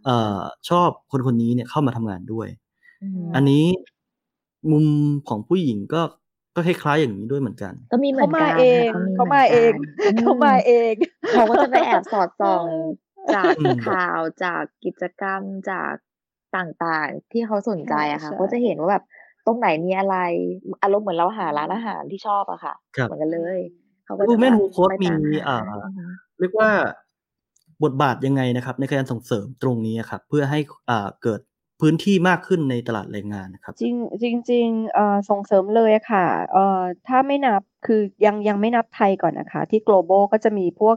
[0.04, 2.48] เอ่อชอบคนคนนี้เนี่ยเข้ามาทำงานด้วย
[3.00, 3.64] อืมอันนี้
[4.70, 4.87] มุม
[5.28, 6.02] ของผู้หญิงก็
[6.54, 10.94] ก็คล้ายๆอย่างนี้ด้วยเหมือนกัน ก็มีเหมืเขาอนมากันเองค่ะเขามาเองหมืนกันเขามาเอง
[11.33, 12.66] เขาก็จะไปแอบสอดส่อง
[13.35, 15.94] จากอืมข่าวจากกิจกรรมจาก
[16.56, 19.04] ต่างๆ ที่เขาสนใจอะค่ะใช่ก็จะเห็นว่าแบบ
[19.46, 20.16] ตรงไหนมีอะไร
[20.83, 23.59] อารมณ์เหมือนเราหาร้านอาหารที่ชอบอะค่ะครับเหมือนกันเลย
[24.04, 26.04] เขาก็ดูจะแม่นแบบฮูโค้ดไปมีตามหาอ่าอือฮึ
[26.38, 26.70] เรียกว่า
[27.84, 30.58] บทบาทยังไงนะครับ ในการส่งเสริมตรงนี้ครับเพื่อให้
[30.90, 31.40] อ่าเกิด
[31.80, 34.68] พื้นที่มากขึ้นในตลาดแรงงานนะครับ จริงจริงจริง
[35.30, 36.26] ส่งเสริมเลยค่ะ
[37.08, 40.96] ถ้าไม่นับคือยังยังไม่นับไทยก่อนนะคะ ที่ global ก็จะมีพวก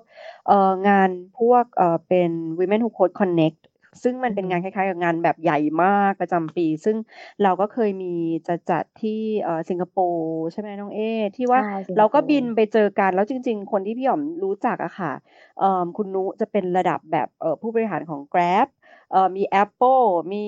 [0.88, 1.66] งานพวก
[2.08, 3.60] เป็น women who code connect
[4.04, 6.98] ซึ่งมันเป็นงานคล้ายๆกับงานแบบใหญ่มากประจำปี ซึ่ง
[7.44, 8.14] เราก็เคยมี
[8.48, 11.00] จะจัดที่เอ่อสิงคโปร์ใช่ไหมน้องเอ
[11.36, 15.12] ที่ว่าใช่สิงคเราก็โปร์บินไปเจอกันแล้วจริง ๆ คนที่พี่หยอมรู้จักอะค่ะ
[15.60, 18.68] เอ่อคุณนุจะเป็นระดับแบบเอ่อผู้บริหารของ Grab
[19.12, 20.44] เอ่อมี Apple มี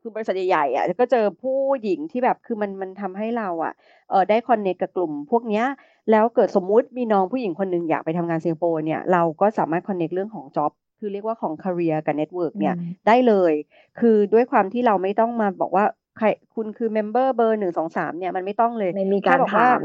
[0.00, 3.72] คือบริษัทใหญ่ๆอะก็เจอผู้หญิงที่แบบคือมันมันทำให้เราอะ
[4.10, 5.64] เออได้ connect กับกลุ่มพวกเนี้ย
[6.10, 13.52] แล้วเกิดสมมุติมีน้องผู้หญิงคนหนึ่งอยากไปทำงานสิงคโปร์เนี่ยเราก็สามารถ connect เรื่องของ job คือเรียกว่าของ career กับ network เนี่ยอืมได้เลย
[14.00, 15.84] คือด้วยความที่เราไม่ต้องมาบอกว่า
[16.18, 19.80] ใครคุณคือ member เบอร์หนึ่งสองสามเนี่ยมันไม่ต้องเลยไม่มีการแค่บอกว่าถาม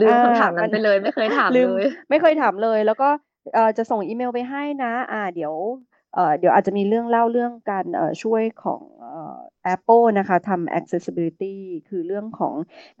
[0.00, 3.08] ลืมอ่าคำถามนั้มันไปเลยไม่เคยถามลืมเลยไม่เคยถามเลย แล้วก็
[3.54, 5.54] เอ่อจะส่งอีเมลไปให้นะ อ่า เดี๋ยว
[6.14, 9.38] เอ่อเดี๋ยวอาจจะมีเรื่องเล่าเรื่องการเอ่อช่วยของเอ่อ
[9.74, 11.56] Apple นะคะทำ accessibility
[11.88, 12.54] คือเรื่องของ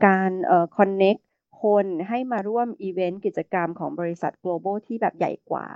[0.06, 1.20] การเอ่อ connect
[1.62, 5.66] คนให้มาร่วมอีเวนต์กิจกรรมของบริษัท global ที่แบบใหญ่กว่า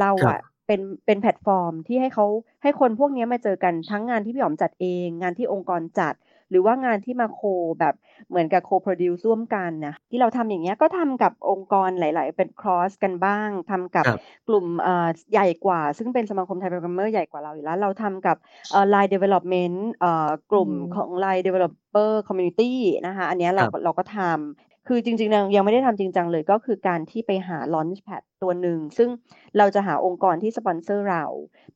[0.00, 0.40] เราครับอะ
[0.72, 2.26] เป็นเป็นแพลตฟอร์มที่ให้เขา
[2.62, 6.14] ให้คนพวกเนี้ยมาเจอกันทั้งงานที่พี่หอมจัดเอง งานที่องค์กรจัด
[6.50, 7.40] หรือว่างานที่มา co
[7.80, 7.94] แบบ
[8.28, 18.36] เหมือนกับ co-produce ร่วมกันนะที่เราทำอย่างเงี้ยก็ทำกับองค์กรหลาย ๆ เป็น cross กันบ้างทำกับครับกลุ่มเอ่อใหญ่กว่า ซึ่งเป็นสมาคมไทยโปรแกรมเมอร์ใหญ่กว่าเราอยู่แล้ว เราทำกับ
[18.70, 22.72] เอ่อ line development เอ่อกลุ่มอืมของ line developer community
[23.06, 29.08] นะคะอันเนี้ยเราครับเราก็ทำ คือจริงๆยังยังไม่ได้ทำจริงจังเลยก็คือการที่ไปหา launchpad ตัวหนึ่ง ซึ่ง
[29.58, 31.24] เราจะหาองค์กรที่สปอนเซอร์เรา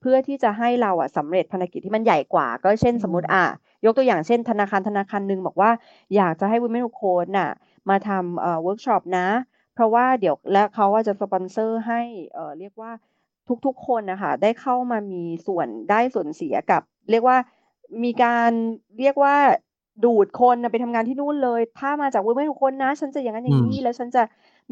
[0.01, 3.45] เพื่อที่จะให้เราอะสำเร็จภารกิจที่มันใหญ่กว่า ก็เช่นอืมสมมติอะ
[3.85, 5.71] ยกตัวอย่างเช่นธนาคารธนาคารหนึ่งบอกว่า
[6.17, 7.51] อยากจะให้ Women Who Code น่ะ
[7.89, 9.29] มาทำเอ่อเวิร์กช็อปนะ
[9.75, 12.01] เพราะว่าเดี๋ยวและเขาว่าจะสปอนเซอร์ให้
[12.35, 12.91] เอ่อเรียกว่า
[13.67, 17.37] ทุกๆคนนะคะได้เข้ามามีส่วนได้ส่วนเสียกับ เรียกว่า
[18.05, 18.51] มีการ
[18.99, 19.37] เรียกว่า
[20.05, 24.23] ดูดคนน่ะไปทำงานที่นู่นเลย ถ้ามาจาก Women Who Code นะ ฉันจะอย่างนั้นอย่างนี้แล้วฉันจะ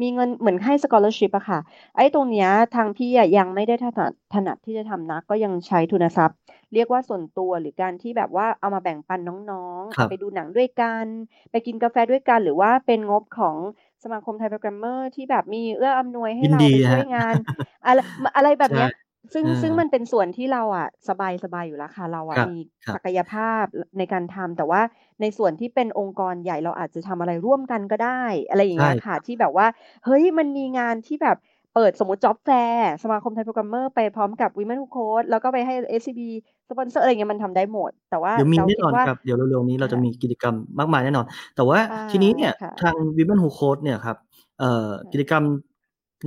[0.01, 1.59] มีเงินเหมือนให้ scholarship อะค่ะ
[1.97, 6.37] ไอ้ตรงเนี้ยทางพี่อะยังไม่ได้ถนัดถนัดที่จะทำนะก็ยังใช้ทุนทรัพย์
[6.73, 9.19] เรียกว่าส่วนตัวหรือการที่แบบว่าเอามาแบ่งปัน
[9.51, 11.05] น้องๆครับเอาไปดูหนังด้วยกัน
[11.51, 13.55] ไปกินกาแฟด้วยกัน หรือว่าเป็นงบของ
[14.03, 17.35] สมาคมไทยโปรแกรมเมอร์ที่แบบมีเอื้ออำนวยให้เราไปช่วยงานยินดีฮะ
[17.85, 17.99] อะไร
[18.35, 23.63] อะไรแบบเนี้ยใช่ ซึ่งเออซึ่งมันเป็นส่วนที่เราอะสบายสบายอยู่แล้วค่ะ เราอะครับมีครับศักยภาพ
[23.97, 24.81] ในการทำแต่ว่า
[25.21, 29.67] ในส่วนที่เป็นองค์กรใหญ่เราอาจจะทำอะไรร่วมกันก็ได้ อะไรอย่างเงี้ยใช่ค่ะ ที่แบบว่า
[30.05, 31.37] เฮ้ยมันมีงานที่แบบ
[31.73, 36.21] เปิดสมมติ job fair สมาคมไทยโปรแกรมเมอร์ไปพร้อมกับ Women Who Code แล้วก็ไปให้ SCB
[36.69, 44.17] สปอนเซอร์อะไรเงี้ยมันทำได้หมด แต่ว่าเดี๋ยวมีเราแน่คินดอนว่าครับ เดี๋ยวเร็วๆนี้เราจะค่ะมีกิจกรรมมากมายแน่นอน แต่ว่าอ่าทีนี้เนี่ยค่ะทาง Women Who Code เนี่ยครับ
[44.59, 45.43] เอ่อค่ะกิจกรรม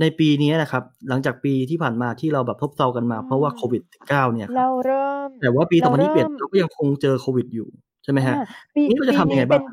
[0.01, 7.67] ในปีนี้นะครับ หลังจากปีที่ผ่านมาที่เราแบบทบเซากันมาอืมเพราะว่าโควิด -19 เนี่ยครัเราบเริ่ม แต่ว่าปีเราเริ่ม2021เราก็ยังคงเจอโควิดอยู่
[8.03, 9.63] ใช่ไหมฮะอ่าปีนี่เราจะปีทำยังนี้ไงเป็บ้างน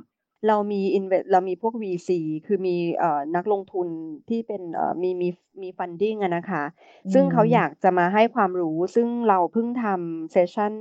[0.49, 2.11] เรามี invest เรามีพวก VC
[2.47, 3.89] คือมีเอ่อนักลงทุน
[4.29, 5.29] ที่เป็นเอ่อมีมี
[5.63, 6.63] มี funding อะนะคะ
[7.07, 10.73] อืมซึ่งเขาอยากจะมาให้ความรู้ ซึ่งเราเพิ่งทำ session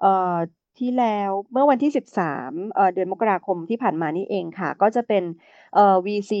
[0.00, 0.36] เอ่อ
[0.78, 1.92] ที่แล้วเมื่อวันที่
[2.32, 5.24] 13เอ่อเดือนมกราคมที่ผ่านมานี่เองค่ะ ก็จะเป็น
[5.74, 6.32] เอ่อ VC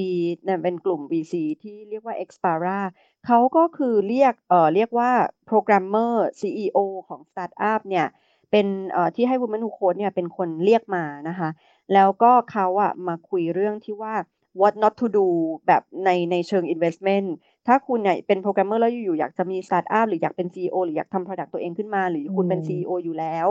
[0.44, 2.78] เนี่ยเป็นกลุ่ม VC ที่เรียกว่า Expara
[3.26, 5.10] เขาก็คือเรียกเอ่อเรียกว่า
[5.46, 8.06] โปรแกรมเมอร์ CEO ของสตาร์ทอัพเนี่ย
[8.50, 11.48] เป็นเอ่อที่ให้ Women Who Code เนี่ยเป็นคนเรียกมานะคะ
[11.94, 14.14] แล้วก็เขาอะมาคุยเรื่องที่ว่า
[14.60, 15.26] what not to do
[15.66, 17.28] แบบในในเชิง investment
[17.68, 23.48] ถ้าคุณเนี่ยเป็นโปรแกรมเมอร์แล้วอยู่ๆอยากจะมีสตาร์ทอัพหรืออยากเป็น CEO หรืออยากทำ product ตัวเองขึ้นมา หรือคุณเป็นอืม CEO อยู่แล้ว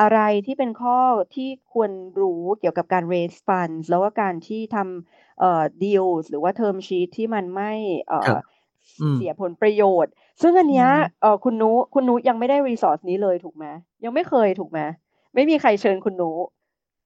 [0.00, 0.98] อะไรที่เป็นข้อ
[1.34, 7.72] ที่ควรรู้เกี่ยวกับการ raise funds แล้วก็การที่ทำเอ่อ deals หรือว่า term sheet ที่มันไม่
[8.08, 8.38] เอ่อครับ
[9.00, 13.66] อืมเสียผลประโยชน์ ซึ่งอันเนี้ยอืมเออคุณนุคุณนุยังไม่ได้ resource นี้เลยถูกไหม
[14.04, 14.80] ยังไม่เคยถูกไหม
[15.34, 16.32] ไม่มีใครเชิญคุณนุ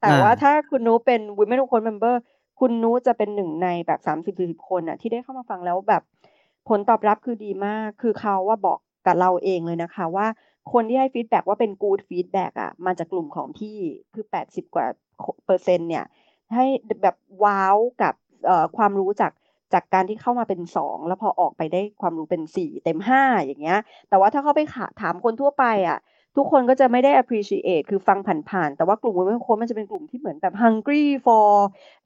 [0.02, 2.14] แต่อ่าว่าถ้าคุณนุเป็น Women Who Code Member
[2.60, 6.02] คุณนุจะเป็นหนึ่งในแบบสามสิบสี่สิบคนอะที่ได้เข้ามาฟังแล้วแบบ
[6.68, 10.26] ผลตอบรับคือดีมาก คือเขาว่าบอกกับเราเองเลยนะคะว่า
[10.72, 13.78] คนที่ให้ feedback ว่าเป็น good feedback อะมาจากกลุ่มของพี่
[14.14, 14.86] คือแปดสิบกว่า
[15.46, 16.04] เปอร์เซ็นต์เนี่ย
[16.54, 16.64] ให้
[17.02, 18.14] แบบว้าวกับ
[18.76, 19.32] ความรู้จาก
[19.72, 24.60] จากการที่เข้ามาเป็นสองแล้วพอออกไปได้ความรู้เป็นสี่เต็มห้าอย่างเงี้ย แต่ว่าถ้าเขาไป
[25.00, 25.98] ถามคนทั่วไปอะ
[26.36, 31.48] ทุกคนก็จะไม่ได้ appreciate คือฟังผ่านๆ แต่ว่ากลุ่ม women code มันจะเป็นกลุ่มที่เหมือนแบบ hungry for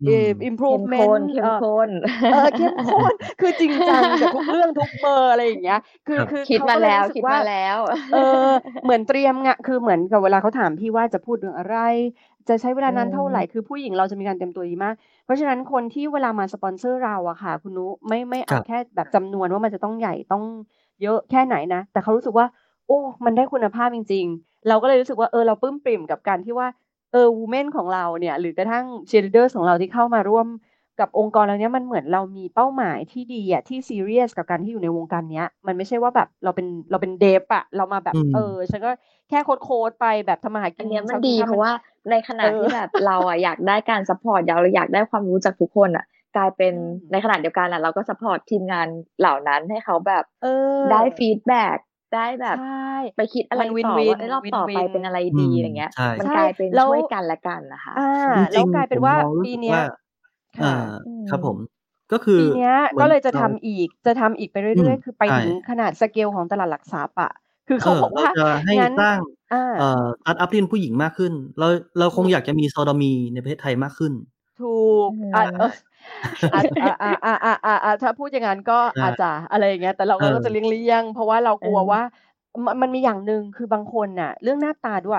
[0.02, 0.30] อืเอ่อม
[0.66, 1.90] เข้มข้น improvement เข้มเอ่อข้น
[2.30, 7.78] เออเข้มข้น คือจริงจังกับทุกเรื่องทุกเบอร์อะไรอย่างเงี้ย คือครับคือคิดเขามาก็เลยแล้วรู้สึคิกดว่ามาแล้ว
[8.12, 8.48] เออ
[8.82, 11.76] เหมือนเตรียมงะคือเหมือนกับเวลาเขาถามพี่ว่าจะพูดเรื่องอะไร
[12.48, 20.42] จะใช้เวลานานเท่าไหร่ คือผู้หญิงเราจะมีการเตรียมตัวดีมาก เพราะฉะนั้นคนที่เวลามาสปอนเซอร์เราอะค่ะ คุณนุไม่ไม่คเอารับแค่แบบจำนวนว่ามันจะต้องใหญ่ต้อง
[21.02, 22.46] เยอะแค่ไหนนะ แต่เขารู้สึกว่า
[22.88, 24.26] โอ้มันได้คุณภาพจริง
[24.68, 26.68] เราก็เลยรู้สึกว่าเออเราปลื้มปริ่มกับการที่ว่า
[27.12, 30.46] เออ Women ของเราเนี่ย หรือกระทั่ง team leader ของเราที่เข้ามาร่วม
[31.00, 38.90] กับองค์กรเราเนี้ยมันเหมือนเรามีเป้าหมายที่ดีอะที่ซีเรียสกับการที่อยู่ในวงการเนี้ย มันไม่ใช่ว่าแบบเราเป็นเราเป็น devอะเรามาแบบอืมเออ ฉันก็
[39.28, 41.72] แค่ code code ไปแบบทำมาหากิอันนเนี้ยมันชดีกิเพราะว่า
[42.10, 46.04] ในขณะเออที่แบบเราอะอยากได้การ support อยากเราอยากได้ความรู้จากทุกคนอะ
[46.36, 48.88] กลายเป็นอืมในขณะเดียวกันอะเราก็ซัพพอร์ตทีมงาน
[49.20, 51.78] เหล่านั้นให้เขาแบบเออได้ฟีดแบ็ก
[52.12, 52.64] ได้แบบใช่
[53.16, 59.82] ไปคิดอะไรมันต่อ win-win ว่าเอ้ยรอบต่อไป win-win เป็นอะไรอืดีมอะไรเงี้ยใช่มันใช่กลายเป็นแล้วช่วยกันและกันนะคะอ่าจริแล้วงๆกลายเป็นผมว่ามองรู้ปีสึกเนี้ยว่า
[60.60, 60.66] ค่ะอ่า
[61.04, 61.58] อืมครับผม
[62.12, 67.30] ก็คือปีเนี้ยหมืก็อนเลยจะราทำอีกจะทำอีกไปอืเรื่อมยๆ คือไปใช่ถึงขนาดสเกลของตลาดหลักทรัพย์อะ
[67.68, 69.18] คือเอเขาอบอกเราว่าจะให้งั้นสร้าง
[69.52, 71.66] อ่าเอ่อสตาร์ทอัพที่เป็นผู้หญิงมากขึ้น เรา
[71.98, 74.12] เราคงอยากจะมีโซดามีในประเทศไทยมากขึ้น
[74.60, 74.66] ถู
[75.08, 75.10] ก
[76.40, 82.00] อืมอะเอออะอะอะอะอะอะอะถ้าพูดอย่างนั้นก็ใช่อาจจะอะไรอย่างเงี้ยแต่เราเออก็จะเลี่ยงๆเพราะว่าเรากลัวเออว่า
[82.66, 85.16] มันมันมีอย่างหนึ่งคือบางคนน่ะ เรื่องหน้าตาด้วย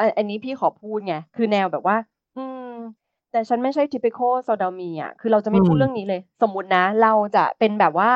[0.00, 1.96] อันอันนี้พี่ขอพูดไงคือแนวแบบว่า
[2.36, 2.66] อืม
[3.30, 8.10] แต่ฉันไม่ใช่ typical โซดามีอะคือเราจะไม่พูดอืมเรื่องนี้เลย สมมุตินะ เราจะเป็นแบบว่า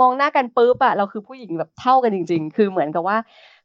[0.00, 3.16] มองหน้ากันปุ๊บอะเราคือผู้หญิงแบบเท่ากันจริง ๆ คือเหมือนกับว่า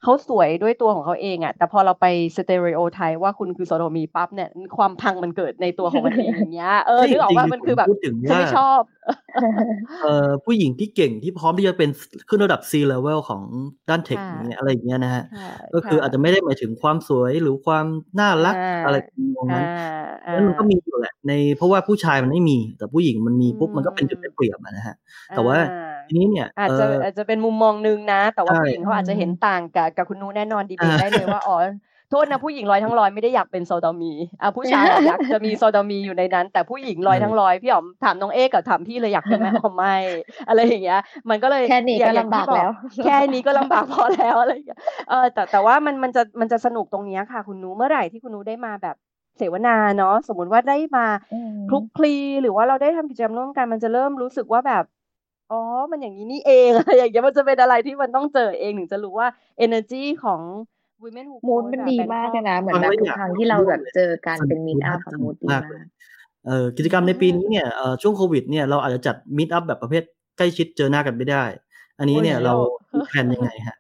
[0.04, 8.82] เขาสวยด้วยตัวของเขาเองอะแต่พอเราไปสเตอริโอไทป์ว่าคุณคือโซโดมีปั๊บเนี่ย ความพังมันเกิดในตัวของมันเองอย่างเงี้ยเออจรินึกออกงว่าๆมันคือแบบผมพูดถึงฉันว่าไม่ชอบ
[10.04, 11.90] เอ่อผู้หญิงที่เก่งที่พร้อมที่จะเป็น
[12.30, 13.42] ขึ้นระดับ C level ของ
[13.90, 17.86] ด้านเทคค่ะอย่างเงี้ยอะไรอย่างเงี้ยนะฮะค่ะก็คือค่ะอาจจะไม่ได้หมายถึงความสวยหรือความ
[18.20, 18.96] น่ารักอ่าอะไร
[19.36, 24.96] ตรงนั้นอ่าเพราะฉะนั้นมันก็มีอยู่แหละในเพราะว่าผู้ชายมันไม่มี แต่ผู้หญิงมันมีปุ๊บอืมมันก็เป็นจุดได้เปรียบอะนะฮะ
[25.36, 31.56] แต่ว่าอ่า ทีนี้เนี่ยอาจเอจะออาจจะเป็นมุมมองหนึงนะ แต่ว่าใช่ผู้หญิงเขาอาจจะเห็นต่างกับกับคุณนูแน่นอนดีเบตอ่าได้เลยว่าอ๋อ
[32.10, 39.96] โทษนะผู้หญิงร้อยทั้งร้อยไม่ได้อยากเป็นโซดามีอะผู้ชายอะอยากจะมีโซดามีอยู่ในนั้น แต่ผู้หญิงร้อยทั้งร้อยพี่อ๋อมถามน้องเอ๊กับถามพี่เลยอยากเป็นไหมอ๋อไม่
[40.48, 42.70] อะไรอย่างเงี้ย มันก็เลยแค่นี้อย่ก็งอย่งลำบากที่แล้ว
[43.04, 48.96] แค่นี้ก็ลำบากพอแล้วอะไรอย่างเงี้ยเออแต่แต่ว่ามันมันจะมันจะสนุกตรงเนี้ยค่ะ คุณนูเมื่อไหร่ที่คุณนูได้มาแบบ
[49.38, 54.84] เสวนาเนาะสมมุติว่าได้มาอืมคลุกคลีหรือว่าเราได้ทำกิจกรรมร่วมกันมันจะเริ่มรู้สึกว่าแบบ
[55.52, 55.62] อ๋อ
[55.92, 59.28] มันอย่างนี้นี่เองอะไรอย่างเงี้ยมันจะเป็นอะไรที่มันต้องเจอเองถึงจะรู้ว่า
[59.66, 60.42] energy ของ
[61.04, 65.86] women who มูด Code มันอะดี Bangkok มากเลยนะ เหมือนฟังแบบแล้วทุอกยากครั้งที่เราแบบร่วมเลยเจอกันสนุเป็นกมีตอัพสอะนุมูกดดีมากมาเลยก
[66.46, 70.04] เอ่อกิจกรรมในปีนี้เนี่ยเอ่อช่วงโควิดเนี่ยเราอาจจะจัดมิ t อัพแบบประเภท
[70.38, 71.44] ใกล้ชิดเจอหน้ากันไม่ได้
[72.00, 72.54] อันนี้เนี่ย Virtual เรา
[72.94, 73.78] มีแผนยังไงฮะ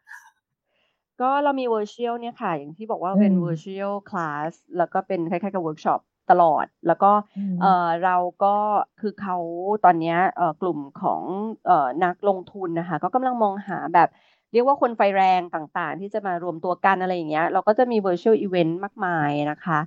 [1.22, 6.00] ก็เรามี virtual เนี่ยค่ะ อย่างที่บอกว่าเป็นอืม virtual class แล้วก็เป็นคล้ายๆกับ workshop
[6.32, 8.56] ตลอด แล้วก็อืมเอ่อเราก็
[9.00, 9.38] คือเขา
[9.86, 11.22] ตอนเนี้ยเอ่อกลุ่มของ
[11.68, 14.10] เอ่อนักลงทุนนะคะก็กำลังมองหาแบบ
[14.54, 19.80] เรียกว่าคนไฟแรงต่างๆ ที่จะมารวมตัวกันอะไรอย่างเงี้ยเราก็จะมี virtual event มากมายนะคะ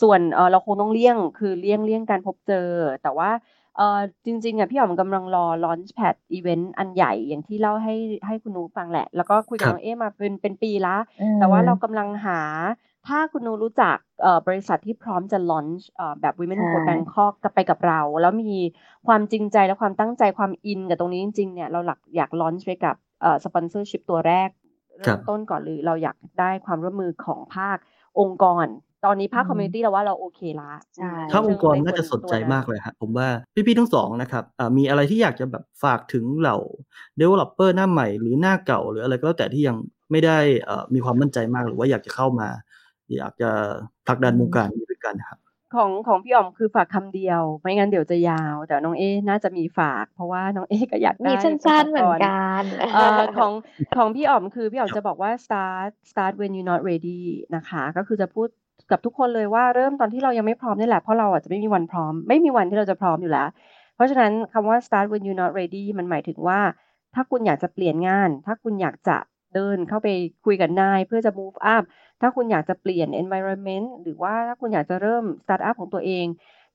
[0.00, 2.68] ส่วนเอ่อเราคงต้องเลี่ยงคือเลี่ยงเลี่ยงการพบเจอ
[3.02, 3.30] แต่ว่า
[3.76, 7.94] เอ่อจริงๆอะพี่อ๋อมกำลังรอ launchpad event อันใหญ่อย่างที่เล่าให้
[8.26, 12.40] ให้คุณนุฟังแหละ แล้วก็คุยกับครับน้องเอ๊มาเป็นเป็นปีละอืมแต่ว่าเรากำลังหา
[13.06, 18.54] ถ้าคุณนูรู้จักเอ่อบริษัทที่พร้อมจะ launch เอ่อแบบ Women Who ใช่ Code Bangkok กับไปกับเรา แล้วมี
[19.06, 24.48] ความจริงใจและความตั้งใจความอินกับตรงนี้จริงๆเนี่ยเราหลักอยาก launch ไปกับเอ่อ sponsorship ตัวแรก
[25.06, 27.76] ครัเริ่บมต้นก่อนเลยเราอยากได้ความร่วมมือของภาค
[28.20, 28.66] องค์กร
[29.04, 33.28] ตอนนี้ภาคอืม community เราว่าเราโอเคละใช่ถ้าองค์กรในน่าจะสนใจตัวมากเลยครับผมว่า
[33.66, 36.56] พี่ๆทั้งสองนะครับอ่ามีอะไรที่อยากจะแบบฝากถึงเหล่า
[37.20, 39.76] developer หน้าใหม่หรือหน้าเก่าหรืออะไรก็แล้วแต่ที่ยัง
[40.10, 42.48] ไม่ได้เอ่อมีความมั่นใจมากหรือว่าอยากจะเข้ามา
[43.16, 43.50] อยากจะ
[44.06, 45.38] ผลักดันวงการนี้ด้วยกันนะครับ
[45.74, 52.62] ของของพี่อ๋อมคือฝากคำเดียว ไม่งั้นเดี๋ยวจะยาว แต่น้องเอน่าจะมีฝาก เพราะว่าน้องเอก็อยากได้มีสั้นๆเหมือนกัน
[52.94, 53.52] เอ่อของ
[53.96, 57.22] ของพี่อ๋อมคือพี่อ๋อมจะบอกว่า start start when you not ready
[57.56, 58.48] นะคะ ก็คือจะพูด
[58.90, 63.48] กับทุกคนเลยว่าเริ่มตอนที่เรายังไม่พร้อมนี่แหละเพราะเราอาจจะไม่มีวันพร้อม ไม่มีวันที่เราจะพร้อมอยู่แล้ว
[63.94, 66.60] เพราะฉะนั้นคำว่า start when you not ready มันหมายถึงว่า
[67.14, 69.16] ถ้าคุณอยากจะเปลี่ยนงาน ถ้าคุณอยากจะ
[69.54, 70.08] เดินเข้าไป
[70.44, 71.84] คุยกับนายเพื่อจะ move up
[72.20, 76.26] ถ้าคุณอยากจะเปลี่ยน environment หรือว่าถ้าคุณอยากจะเริ่ม start up ของตัวเอง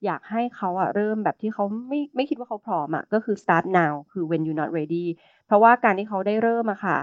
[0.05, 5.05] อยากให้เขาอะเริ่มแบบที่เขาไม่ไม่คิดว่าเขาพร้อมอะก็คือ start now คือ when you not ready
[5.47, 6.97] เพราะว่าการที่เขาได้เริ่มอะค่ะ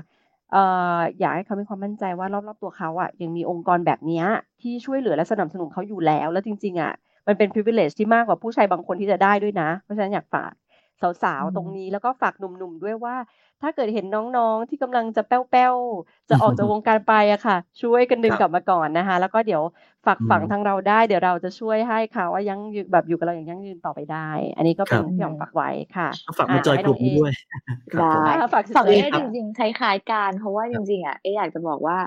[1.20, 4.24] อยากให้เขามีความมั่นใจว่ารอบๆตัวเขาอะยังมีองค์กรแบบนี้
[4.60, 6.92] ที่ช่วยเหลือและสนับสนุนเขาอยู่แล้ว แล้วจริง ๆอะ
[7.26, 10.52] มันเป็น privilege ที่มากกว่าผู้ชายบางคนที่จะได้ด้วยนะ เพราะฉะนั้นอยากฝาก
[11.00, 13.16] สาวอืมๆตรงนี้แล้วก็ฝากหนุ่มๆด้วยว่า
[13.60, 19.62] ถ้าเกิดเห็นน้องๆที่กำลังจะแป้วๆจะออกจากวงการไปอะค่ะ ช่วยกันดึงครับกลับมาก่อนนะคะ แล้วก็เดี๋ยว
[20.06, 27.32] ฝากอืมฝังทางเราได้เดี๋ยวเราจะช่วยให้เขาว่ายังยืนแบบอยู่กับเราอย่างยั่งยืนต่อไปได้ อันนี้ก็เป็นครับที่หอมฝากไว้ค่ะฝากมาจอยกลุ่มนี้ด้วย
[27.92, 31.98] ครับผมได้อ่าฝากฝั่งเลยเอ๊ค่ะจริงๆคล้ายๆกันเพราะว่าจริงๆอะเอ๊อยากจะบอกว่า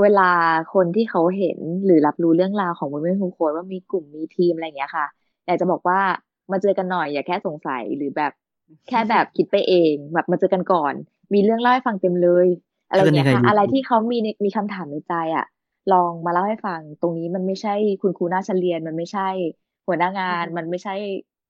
[0.00, 0.30] เวลา
[0.74, 5.06] คนที่เขาเห็นหรือรับรู้เรื่องราวของ Women Who Code ว่ามีกลุ่มมีทีมอะไรอย่างเงี้ยค่ะ
[5.46, 6.00] อยากจะบอกว่า
[6.52, 8.32] มาเจอกันหน่อยอย่าแค่สงสัยหรือแบบ
[8.88, 10.94] แค่แบบคิดไปเองแบบมาเจอกันก่อน
[11.34, 12.48] มีเรื่องเล่าให้ฟังเต็มเลย
[12.88, 15.46] อะไรอย่างเงี้ยเจอกันยังไงค่ะดีอะไรที่เขามีในมีคำถามในใจอะ
[15.92, 19.28] ลองมาเล่าให้ฟัง ตรงนี้มันไม่ใช่คุณครูหน้าชั้นเรียนมันไม่ใช่
[19.86, 20.94] หัวหน้างาน มันไม่ใช่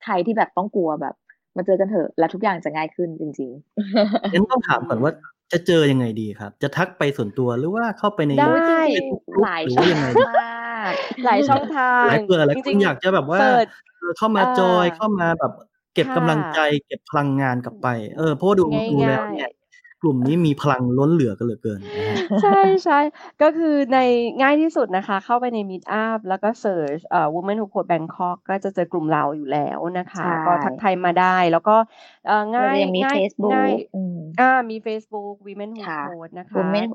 [0.05, 1.15] ใครที่แบบต้องกลัวแบบ
[1.57, 5.13] มาเจอกันเถอะ แล้วทุกอย่างจะง่ายขึ้นจริงๆงั้นต้องถามก่อนว่า
[5.53, 10.93] จะเจอยังไงดีครับ จะทักไปส่วนตัวหรือว่าเข้าไปในได้ Facebook หลายหรือช่อว่างยังไงดีมาก
[11.25, 15.53] หลายช่องทางหลายเผื่อหลายจครินงๆอยากจะแบบว่าเสิร์ช เออเข้ามาอ่าจอยเข้ามาแบบ
[15.95, 19.51] เก็บค่ะกำลังใจเก็บพลังงานกลับไป เออเพราะว่าดูง่ายๆดูแล้วเนี่ย
[20.03, 23.01] กลุ่มนี้มีพลังล้นเหลือกันเหลือเกินนะฮะใช่ใช่
[23.43, 23.99] ก็คือใน
[24.41, 31.77] ง่ายที่สุดนะคะ เข้าไปใน Meet Up แล้วก็ Search เอ่อ Women Who Code Bangkok ก็จะเจอกลุ่มเราอยู่แล้วนะคะใช่ก็ทักทายมาได้แล้วก็
[32.27, 36.87] เอ่อง่ายเรายังมีง่าย Facebook ง่ายอืมอ่ามี Facebook Women Who ค่ะ Code นะคะ Women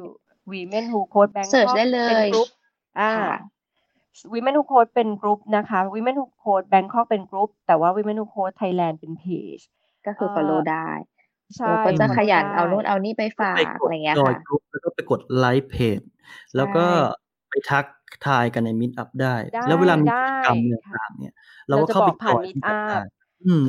[0.00, 0.04] W
[0.52, 2.48] Women Who Code Bangkok Search ได้เลเป็นยกลุ่ม
[3.00, 3.36] อ่าค่ะ
[4.34, 9.24] Women Who Code เป็นกลุ่มนะคะ Women Who Code Bangkok เป็นกลุ่มแต่ว่า Women Who Code Thailand เป็นเพ
[9.56, 9.58] จ
[10.06, 10.88] ก็คือเอ่อ follow ได้
[11.56, 16.00] ใช่เราก็จะ follow ขยันได้เอานู่นเอานี่ไปฝาไปกกอะไรดเงี้ยจอยค่ะกรุ๊ปแล้วก็ไปกดไลค์เพจ
[16.56, 16.86] แล้วก็
[17.50, 17.86] ไปทัก
[18.26, 21.32] ทายกันในมิตอัพได้ได้แล้วเวลามีได้กิจกรรมเนี่ยค่ะต่างๆเนี่ย
[21.68, 23.15] เราก็เราจะเข้าไปบอกผ่านจอย Meet ที่กัน Up ได้อืมใน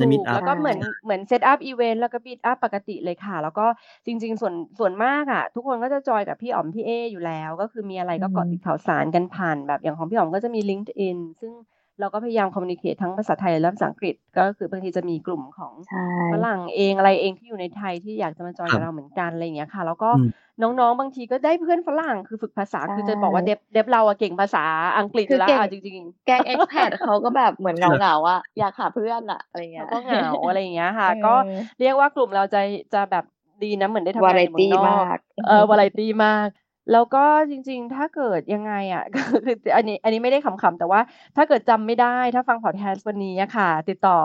[0.08, 3.66] ูมิตกอัพแล้วก็เหมือนเหมือนเซตอัพอีเวนต์แล้วก็บีทอัพปกติเลยค่ะ แล้วก็
[4.06, 11.52] จริง ๆ ส่วนส่วนมากอะ ทุกคนก็จะจอยกับพี่อ๋อมพี่เออยู่แล้ว ก็คือมีอะไรก็อืมเกาะติดข่าวสารกันผ่านแบบอย่างของพี่อ๋อมก็จะมี LinkedIn ซึ่ง
[12.00, 15.98] เราก็พยายามคอมมูนิเค e ทั้งภาษาไทยและภาษาอังกฤษ ก็คือบางทีจะมีกลุ่มของใช่
[16.30, 20.28] ฝรั่งเองอะไรเองที่อยู่ในไทยที่อยากจะมาจอยครักับบเราเหมือนกันอะไรอย่างเงี้ยค่ะ แล้วก็อืม
[20.62, 24.64] น้องๆ บางทีก็ได้เพื่อนฝรั่งคือฝึกภาษาใช่คือจะบอกว่าเดฟเดฟเราอะเก่งภาษา
[24.98, 31.34] อังกฤษอคือยู่แล้วเก่งอะจริงๆแก๊ง expat เขาก็แบบเหมือนเงาเงาๆอะอยากหาเพื่อนอะอะไรเงี้เขายก็เหงาอะไรอย่างเงี้ยค่ะเออก็
[31.80, 32.60] เรียกว่ากลุ่มเราจะ
[32.92, 33.24] จะแบบ
[33.62, 36.48] ดีนะเหมือนได้ทำงานในเมือง Variety นอกมากเออวาไรตี้มาก
[36.92, 41.00] แล้วก็จริง ๆ ถ้าเกิดยังไงอะก็คืออันนี้อันนี้ไม่ได้ขำๆแต่ว่า
[41.36, 44.18] ถ้าเกิดจำไม่ได้ถ้าฟังพอดแคสต์วันนี้อะค่ะ ติดต่อ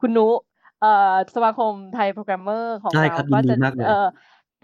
[0.00, 0.28] คุณนุ
[0.80, 4.06] เอ่อสมาคมไทยโปรแกรมเมอร์ของได้เราครับก็ยินดีจะมากเลยเออ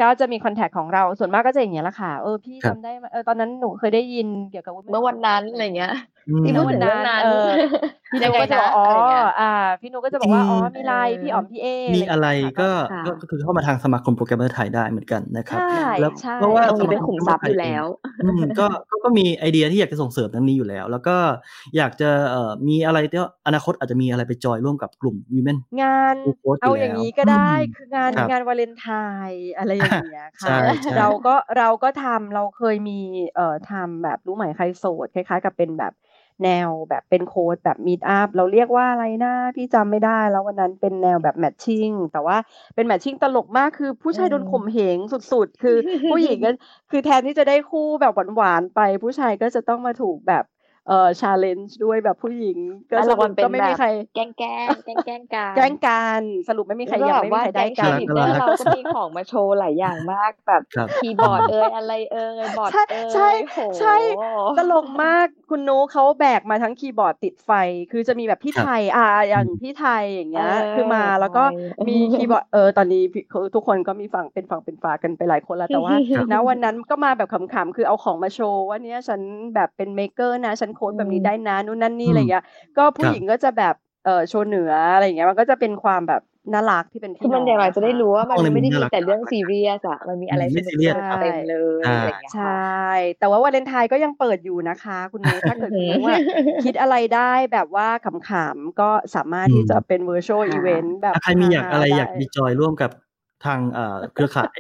[0.00, 7.48] ก็จะมีคอนแทคของเราส่วนมากก็จะอย่างเงี้ยแหละค่ะ เออพี่ครับจำได้ไหมเออตอนนั้นหนูเคยได้ยินเกี่ยวกับ Women เมื่อวันนั้นอะไรเงี้ยอืม ที่พูดถึงเรื่องนั้นเออ
[8.12, 17.84] พี่ยันุงไงก็จะบนะอกอ๋ออะไรเงี้ยอ่า พี่นุก็จะบอกว่าจริงอ๋อมีไลน์พี่อ๋อมพี่เอมีอะไรย่างเงี้ยก็ค่ะก็ก็คือเข้ามาทางสมาคมโปรแกรมเมอร์ไทยได้เหมือนกันนะครับใช่แล้วใช่เพราะว่าตรงนี้เป็นขุมทรัพย์อยู่แล้ว
[18.24, 21.16] อืมก็ก็ก็มีไอเดียที่อยากจะส่งเสริมทั้งนี้อยู่แล้ว แล้วก็
[21.76, 28.88] อยากจะเอ่อมีอะไรที่อนาคตอาจจะมีอะไรไปจอยร่วมกับกลุ่ม Women งาน Who Code เอาอยู่อย่างแล้วนี้ก็ได้อืมคืองานครับงานวาเลนไท
[29.28, 33.00] น์อะไรอย่างเงี้ยใช่ค่ะใช่เราก็เราก็ทำเราเคยมี
[33.36, 35.92] เอ่อทำแบบรู้ไหมใครโสดคล้ายๆ กับเป็นแบบ
[36.42, 42.36] แนวแบบเป็นโค้ดแบบมีดอัพเราเรียกว่าอะไรนะพี่จำไม่ได้ แล้ววันนั้นเป็นแนวแบบแมทชิ่งแต่ว่า
[42.74, 45.76] เป็นแมทชิ่งตลกมากคือผู้ชายโดนข่มเหงสุดๆ คือ
[46.10, 46.50] ผู้หญิงก็
[46.90, 50.44] คือแทนที่จะได้คู่แบบหวานๆไป ผู้ชายก็จะต้องมาถูกแบบ
[50.88, 52.58] เอ่อชาเลนจ์ด้วยแบบผู้หญิง
[52.90, 63.96] ก็แล้วสเรารุมัปนเป็นก็ไม่แบมีบใครแกล้งแกล้งแกล้งแกล้งกันแกล้งกันสรุปไม่มีใครแล้วยังแบบไม่มีว่าใครแก๊ได้งกัชีนลีดเดอร์เราก็มีของมาโชว์หลายอย่างมากแบบครับคีย์บอร์ดเอ่ยอะไรเอ่ยบอร์ดใช่เอ่ยใช่โหใช่
[64.58, 67.50] ตลกมากคุณนุเขาแบกมาทั้งคีย์บอร์ดติดไฟ
[67.92, 79.20] คือจะมีแบบพี่ครับไทยอ่าอย่างพี่ไทยอย่างเงี้ยเออคือมาแล้วก็ใช่มีคีย์บอร์ดเออตอนนี้พี่คือทุกคนก็มีฝั่งเป็นฝั่งเป็นฝากันไปหลายคนแล้วแต่ว่าครับณวันนั้นก็มาแบบขำๆคือเอาของมาโชว์ว่าเนี้ยฉัน
[79.54, 82.44] แบบเป็นเมคเกอร์นะฉันโค้ดแบบนี้ได้นะนู่นนั่นนี่อะไรเงี้ย
[82.76, 86.22] ก็ผู้ครับหญิงก็จะแบบเออโชว์เหนืออะไรอย่างเงี้ยมันก็จะเป็นความแบบ
[86.54, 92.82] น่ารักที่เป็นคืพี่อมันน้เดี๋ยวเราจะได้รู้ว่ามันมองในไม่ได้มุมมีน่ารักแต่เรื่องซีเรียสอะมันมีอะไรไม่สนุกซีเรียสๆเต็มเลยอะไรอย่างเงี้ยใชค่ะ่
[93.18, 96.20] แต่ว่าวาเลนไทน์ก็ยังเปิดอยู่นะคะ คุณนุถ้าเกิดคุณนุอะ
[96.64, 102.90] คิดอะไรได้แบบว่าขำๆก็สามารถที่จะเป็น virtual ค่ะ event แบบถ้าใครมีอยากอะไรฮๆอยากได้ดีจอยร่วมกับ
[103.44, 104.58] ทางเอ่อเครือข่าย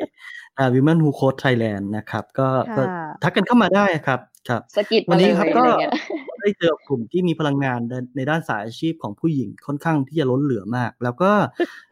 [0.58, 5.92] อ่า Women Who Code Thailand นะครับ ก็ก็ค่ะทักกันเข้ามาได้ครับ ครับสะกิดวัมานเลนี้ยครับอะก็ไรเงี้ย
[6.40, 11.30] ได้เจอกลุ่มที่มีพลังงานในในด้านสายอาชีพของผู้หญิงค่อนข้างที่จะล้นเหลือมาก แล้วก็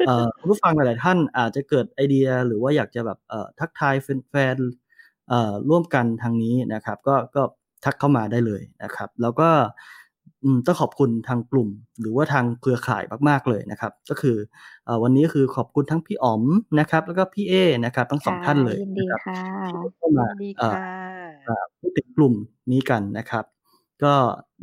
[0.06, 7.42] เอ่อคุณผู้ฟังหลาย ๆ ท่านอาจจะเกิดไอเดียหรือว่าอยากจะแบบเอ่อทักทายแฟนๆเอ่อร่วมกันทางนี้นะครับ ก็ก็
[7.84, 10.05] ทักเข้ามาได้เลยนะครับ แล้วก็อืม
[10.66, 11.68] ต้องขอบคุณทางกลุ่ม
[12.00, 14.36] หรือว่าทางเครือข่ายมาก ๆ เลยนะครับ ก็คือ
[14.84, 16.42] เอ่อวันนี้ก็คือขอบคุณทั้งพี่อ๋อม
[16.80, 19.42] นะครับ แล้วก็พี่เอนะครับ ทั้งสองท่านเลยยินดีนะครับค่ะ
[19.82, 20.88] ที่เข้ามายินดีเอ่อค่ะ
[21.48, 22.34] อ่าพูดถึงกลุ่ม
[22.70, 23.44] นี้กันนะครับ
[24.04, 24.14] ก็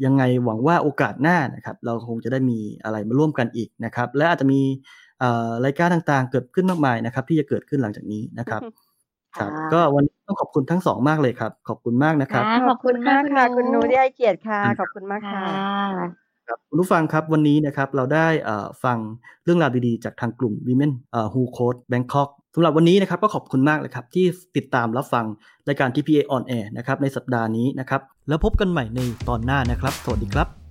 [0.06, 4.62] ยังไงหวังว่าโอกาสหน้านะครับ เราคงจะได้มีอะไรมาร่วมกันอีกนะครับ และอาจจะมี
[5.20, 8.62] เอ่อรายการต่างๆ เกิดขึ้นมากมายนะครับ ที่จะเกิดขึ้นหลังจากนี้นะครับ
[9.38, 16.08] ครับค่ะก็วันนี้ต้องขอบคุณทั้งสองมากเลยครับ ขอบคุณมากนะครับค่ะขอบคุณมากค่ะ คุณนุที่ให้เกียรติค่ะครับขอบคุณมากค่ะค่ะ
[16.48, 18.98] ครับคุณผู้ฟังครับวันนี้นะครับเราได้เอ่อฟัง
[19.44, 24.26] เรื่องราวดีๆ จากทางกลุ่ม Women เอ่อ Who Code Bangkok สำหรับวันนี้นะครับก็ขอบคุณมากเลยครับ ที่
[24.58, 25.26] ติดตามรับฟัง
[25.68, 30.63] รายการ TPA on Air นะครับในสัปดาห์นี้นะครับ แล้วพบกันใหม่ในตอนหน้านะครับ สวัสดีครับ